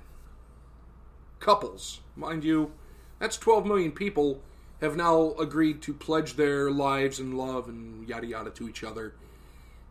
couples, 1.38 2.00
mind 2.16 2.44
you, 2.44 2.72
that's 3.18 3.36
12 3.36 3.66
million 3.66 3.92
people 3.92 4.40
have 4.80 4.96
now 4.96 5.34
agreed 5.38 5.82
to 5.82 5.92
pledge 5.92 6.36
their 6.36 6.70
lives 6.70 7.18
and 7.18 7.36
love 7.36 7.68
and 7.68 8.08
yada 8.08 8.26
yada 8.26 8.50
to 8.52 8.70
each 8.70 8.82
other 8.82 9.12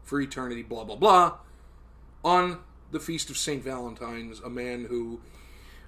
for 0.04 0.20
eternity, 0.20 0.64
blah 0.64 0.86
blah 0.86 0.96
blah, 0.96 1.38
on 2.26 2.62
the 2.90 3.00
feast 3.00 3.30
of 3.30 3.38
St. 3.38 3.64
Valentine's, 3.64 4.40
a 4.40 4.50
man 4.50 4.86
who 4.86 5.22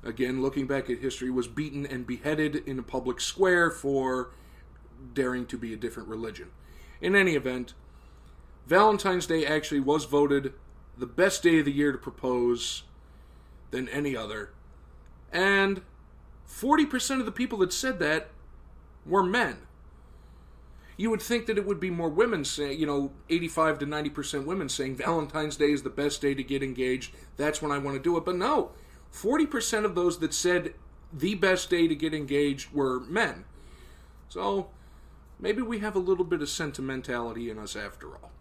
Again, 0.05 0.43
looking 0.43 0.67
back 0.67 0.89
at 0.89 0.99
history, 0.99 1.31
was 1.31 1.47
beaten 1.47 1.85
and 1.85 2.05
beheaded 2.05 2.57
in 2.67 2.77
a 2.77 2.83
public 2.83 3.19
square 3.19 3.71
for 3.71 4.29
daring 5.13 5.47
to 5.47 5.57
be 5.57 5.73
a 5.73 5.77
different 5.77 6.07
religion. 6.07 6.51
In 7.01 7.15
any 7.15 7.33
event, 7.33 7.73
Valentine's 8.67 9.25
Day 9.25 9.45
actually 9.45 9.79
was 9.79 10.05
voted 10.05 10.53
the 10.95 11.07
best 11.07 11.41
day 11.41 11.59
of 11.59 11.65
the 11.65 11.71
year 11.71 11.91
to 11.91 11.97
propose 11.97 12.83
than 13.71 13.89
any 13.89 14.15
other. 14.15 14.51
And 15.33 15.81
40% 16.47 17.19
of 17.19 17.25
the 17.25 17.31
people 17.31 17.57
that 17.59 17.73
said 17.73 17.99
that 17.99 18.29
were 19.05 19.23
men. 19.23 19.57
You 20.97 21.09
would 21.09 21.21
think 21.21 21.47
that 21.47 21.57
it 21.57 21.65
would 21.65 21.79
be 21.79 21.89
more 21.89 22.09
women 22.09 22.45
saying, 22.45 22.79
you 22.79 22.85
know, 22.85 23.11
85 23.29 23.79
to 23.79 23.85
90% 23.85 24.45
women 24.45 24.69
saying 24.69 24.95
Valentine's 24.95 25.57
Day 25.57 25.71
is 25.71 25.83
the 25.83 25.89
best 25.89 26.21
day 26.21 26.33
to 26.33 26.43
get 26.43 26.63
engaged. 26.63 27.13
That's 27.35 27.61
when 27.61 27.71
I 27.71 27.79
want 27.79 27.97
to 27.97 28.01
do 28.01 28.15
it. 28.15 28.23
But 28.23 28.37
no, 28.37 28.71
40% 29.15 29.85
of 29.85 29.95
those 29.95 30.19
that 30.19 30.33
said 30.33 30.73
the 31.13 31.35
best 31.35 31.69
day 31.69 31.87
to 31.87 31.95
get 31.95 32.13
engaged 32.13 32.73
were 32.73 32.99
men. 32.99 33.45
So 34.27 34.67
maybe 35.39 35.61
we 35.61 35.79
have 35.79 35.95
a 35.95 35.99
little 35.99 36.25
bit 36.25 36.41
of 36.41 36.49
sentimentality 36.49 37.49
in 37.49 37.57
us 37.57 37.75
after 37.75 38.09
all. 38.09 38.31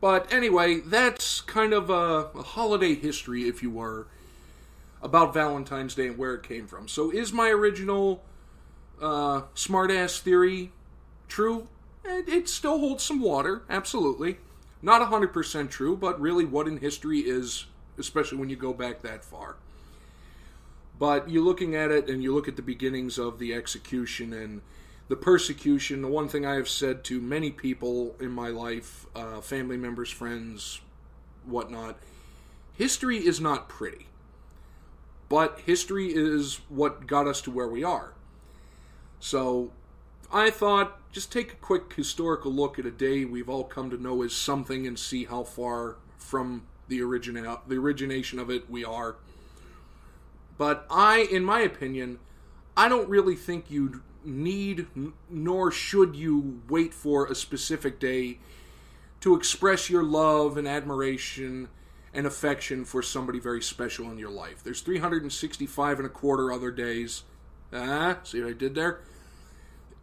But 0.00 0.32
anyway, 0.32 0.80
that's 0.80 1.40
kind 1.40 1.72
of 1.72 1.90
a, 1.90 2.30
a 2.38 2.42
holiday 2.42 2.94
history, 2.94 3.48
if 3.48 3.62
you 3.62 3.70
were, 3.70 4.06
about 5.02 5.34
Valentine's 5.34 5.94
Day 5.94 6.06
and 6.06 6.16
where 6.16 6.34
it 6.34 6.42
came 6.42 6.66
from. 6.66 6.88
So 6.88 7.10
is 7.10 7.32
my 7.32 7.50
original 7.50 8.22
uh, 9.02 9.42
smartass 9.54 10.20
theory 10.20 10.72
true? 11.28 11.68
It, 12.04 12.28
it 12.28 12.48
still 12.48 12.78
holds 12.78 13.02
some 13.02 13.20
water, 13.20 13.62
absolutely. 13.68 14.38
Not 14.80 15.02
100% 15.10 15.68
true, 15.68 15.96
but 15.96 16.18
really 16.20 16.46
what 16.46 16.66
in 16.66 16.78
history 16.78 17.18
is 17.18 17.66
especially 18.00 18.38
when 18.38 18.48
you 18.48 18.56
go 18.56 18.72
back 18.72 19.02
that 19.02 19.24
far. 19.24 19.56
But 20.98 21.30
you're 21.30 21.44
looking 21.44 21.74
at 21.74 21.90
it 21.90 22.10
and 22.10 22.22
you 22.22 22.34
look 22.34 22.48
at 22.48 22.56
the 22.56 22.62
beginnings 22.62 23.18
of 23.18 23.38
the 23.38 23.54
execution 23.54 24.32
and 24.32 24.60
the 25.08 25.16
persecution. 25.16 26.02
The 26.02 26.08
one 26.08 26.28
thing 26.28 26.44
I 26.44 26.54
have 26.54 26.68
said 26.68 27.04
to 27.04 27.20
many 27.20 27.50
people 27.50 28.16
in 28.20 28.30
my 28.30 28.48
life, 28.48 29.06
uh, 29.14 29.40
family 29.40 29.76
members, 29.76 30.10
friends, 30.10 30.80
whatnot, 31.46 31.98
history 32.74 33.18
is 33.18 33.40
not 33.40 33.68
pretty. 33.68 34.08
But 35.28 35.60
history 35.60 36.12
is 36.12 36.60
what 36.68 37.06
got 37.06 37.26
us 37.26 37.40
to 37.42 37.50
where 37.50 37.68
we 37.68 37.84
are. 37.84 38.12
So 39.20 39.70
I 40.32 40.50
thought 40.50 40.98
just 41.12 41.32
take 41.32 41.52
a 41.52 41.56
quick 41.56 41.92
historical 41.94 42.52
look 42.52 42.78
at 42.78 42.86
a 42.86 42.90
day 42.90 43.24
we've 43.24 43.48
all 43.48 43.64
come 43.64 43.90
to 43.90 44.00
know 44.00 44.22
as 44.22 44.32
something 44.32 44.86
and 44.86 44.98
see 44.98 45.24
how 45.24 45.44
far 45.44 45.96
from 46.18 46.62
the 46.90 47.00
origina- 47.00 47.60
the 47.66 47.76
origination 47.76 48.38
of 48.38 48.50
it 48.50 48.68
we 48.68 48.84
are. 48.84 49.16
But 50.58 50.84
I, 50.90 51.20
in 51.20 51.42
my 51.42 51.60
opinion, 51.60 52.18
I 52.76 52.88
don't 52.90 53.08
really 53.08 53.36
think 53.36 53.70
you 53.70 54.02
need 54.22 54.86
nor 55.30 55.70
should 55.70 56.14
you 56.14 56.60
wait 56.68 56.92
for 56.92 57.26
a 57.26 57.34
specific 57.34 57.98
day 57.98 58.38
to 59.20 59.34
express 59.34 59.88
your 59.88 60.02
love 60.02 60.58
and 60.58 60.68
admiration 60.68 61.68
and 62.12 62.26
affection 62.26 62.84
for 62.84 63.02
somebody 63.02 63.38
very 63.38 63.62
special 63.62 64.10
in 64.10 64.18
your 64.18 64.30
life. 64.30 64.62
There's 64.62 64.82
365 64.82 65.98
and 65.98 66.06
a 66.06 66.10
quarter 66.10 66.52
other 66.52 66.70
days. 66.70 67.22
Ah, 67.72 68.18
see 68.24 68.42
what 68.42 68.50
I 68.50 68.52
did 68.52 68.74
there? 68.74 69.00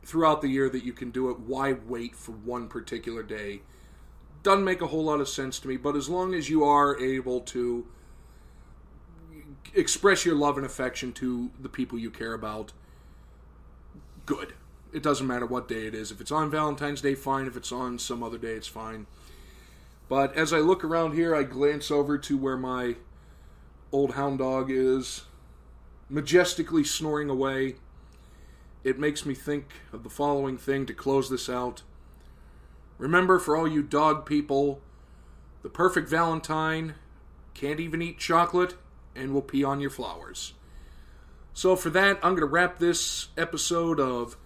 Throughout 0.04 0.42
the 0.42 0.48
year 0.48 0.70
that 0.70 0.84
you 0.84 0.94
can 0.94 1.12
do 1.12 1.30
it. 1.30 1.40
Why 1.40 1.74
wait 1.74 2.16
for 2.16 2.32
one 2.32 2.68
particular 2.70 3.22
day? 3.22 3.62
Doesn't 4.48 4.64
make 4.64 4.82
a 4.82 4.88
whole 4.88 5.04
lot 5.04 5.20
of 5.20 5.28
sense 5.28 5.60
to 5.60 5.68
me, 5.68 5.76
but 5.76 5.94
as 5.98 6.08
long 6.08 6.34
as 6.34 6.50
you 6.50 6.64
are 6.64 6.98
able 7.02 7.42
to 7.42 7.86
express 9.76 10.26
your 10.26 10.36
love 10.36 10.56
and 10.56 10.66
affection 10.66 11.12
to 11.12 11.52
the 11.60 11.68
people 11.68 12.00
you 12.00 12.10
care 12.10 12.34
about, 12.34 12.72
good. 14.26 14.54
It 14.94 15.04
doesn't 15.04 15.28
matter 15.28 15.46
what 15.46 15.68
day 15.68 15.86
it 15.86 15.94
is. 15.94 16.12
If 16.12 16.22
it's 16.22 16.32
on 16.32 16.50
Valentine's 16.50 17.02
Day, 17.02 17.14
fine. 17.14 17.46
If 17.46 17.58
it's 17.58 17.74
on 17.74 18.00
some 18.00 18.24
other 18.24 18.38
day, 18.38 18.54
it's 18.54 18.70
fine. 18.70 19.06
But 20.08 20.34
as 20.38 20.54
I 20.54 20.60
look 20.60 20.82
around 20.82 21.12
here, 21.12 21.36
I 21.36 21.44
glance 21.44 21.92
over 21.92 22.18
to 22.18 22.38
where 22.38 22.56
my 22.56 22.96
old 23.92 24.12
hound 24.14 24.40
dog 24.40 24.72
is 24.72 25.24
majestically 26.10 26.86
snoring 26.86 27.30
away. 27.30 27.76
It 28.86 28.98
makes 28.98 29.26
me 29.26 29.34
think 29.34 29.66
of 29.92 30.04
the 30.04 30.10
following 30.10 30.58
thing 30.58 30.86
to 30.86 30.94
close 30.94 31.30
this 31.30 31.50
out. 31.50 31.82
Remember, 32.98 33.40
for 33.40 33.56
all 33.56 33.68
you 33.68 33.84
dog 33.84 34.26
people, 34.26 34.82
the 35.62 35.70
perfect 35.70 36.10
Valentine 36.10 36.96
can't 37.54 37.80
even 37.80 38.02
eat 38.02 38.18
chocolate 38.18 38.76
and 39.16 39.34
will 39.34 39.42
pee 39.42 39.64
on 39.64 39.80
your 39.80 39.90
flowers. 39.90 40.54
So, 41.54 41.76
for 41.76 41.90
that, 41.90 42.18
I'm 42.18 42.34
going 42.34 42.42
to 42.42 42.46
wrap 42.46 42.78
this 42.78 43.30
episode 43.38 44.00
of 44.00 44.38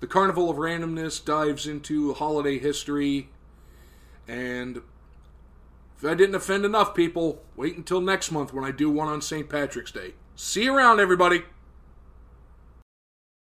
The 0.00 0.06
Carnival 0.06 0.48
of 0.48 0.56
Randomness 0.56 1.24
dives 1.24 1.66
into 1.66 2.14
holiday 2.14 2.58
history. 2.58 3.28
And 4.28 4.82
if 5.98 6.04
I 6.04 6.14
didn't 6.14 6.36
offend 6.36 6.64
enough 6.64 6.94
people, 6.94 7.42
wait 7.56 7.76
until 7.76 8.00
next 8.00 8.30
month 8.30 8.52
when 8.52 8.64
I 8.64 8.70
do 8.70 8.88
one 8.88 9.08
on 9.08 9.20
St. 9.20 9.48
Patrick's 9.48 9.92
Day. 9.92 10.14
See 10.36 10.64
you 10.64 10.76
around, 10.76 11.00
everybody! 11.00 11.42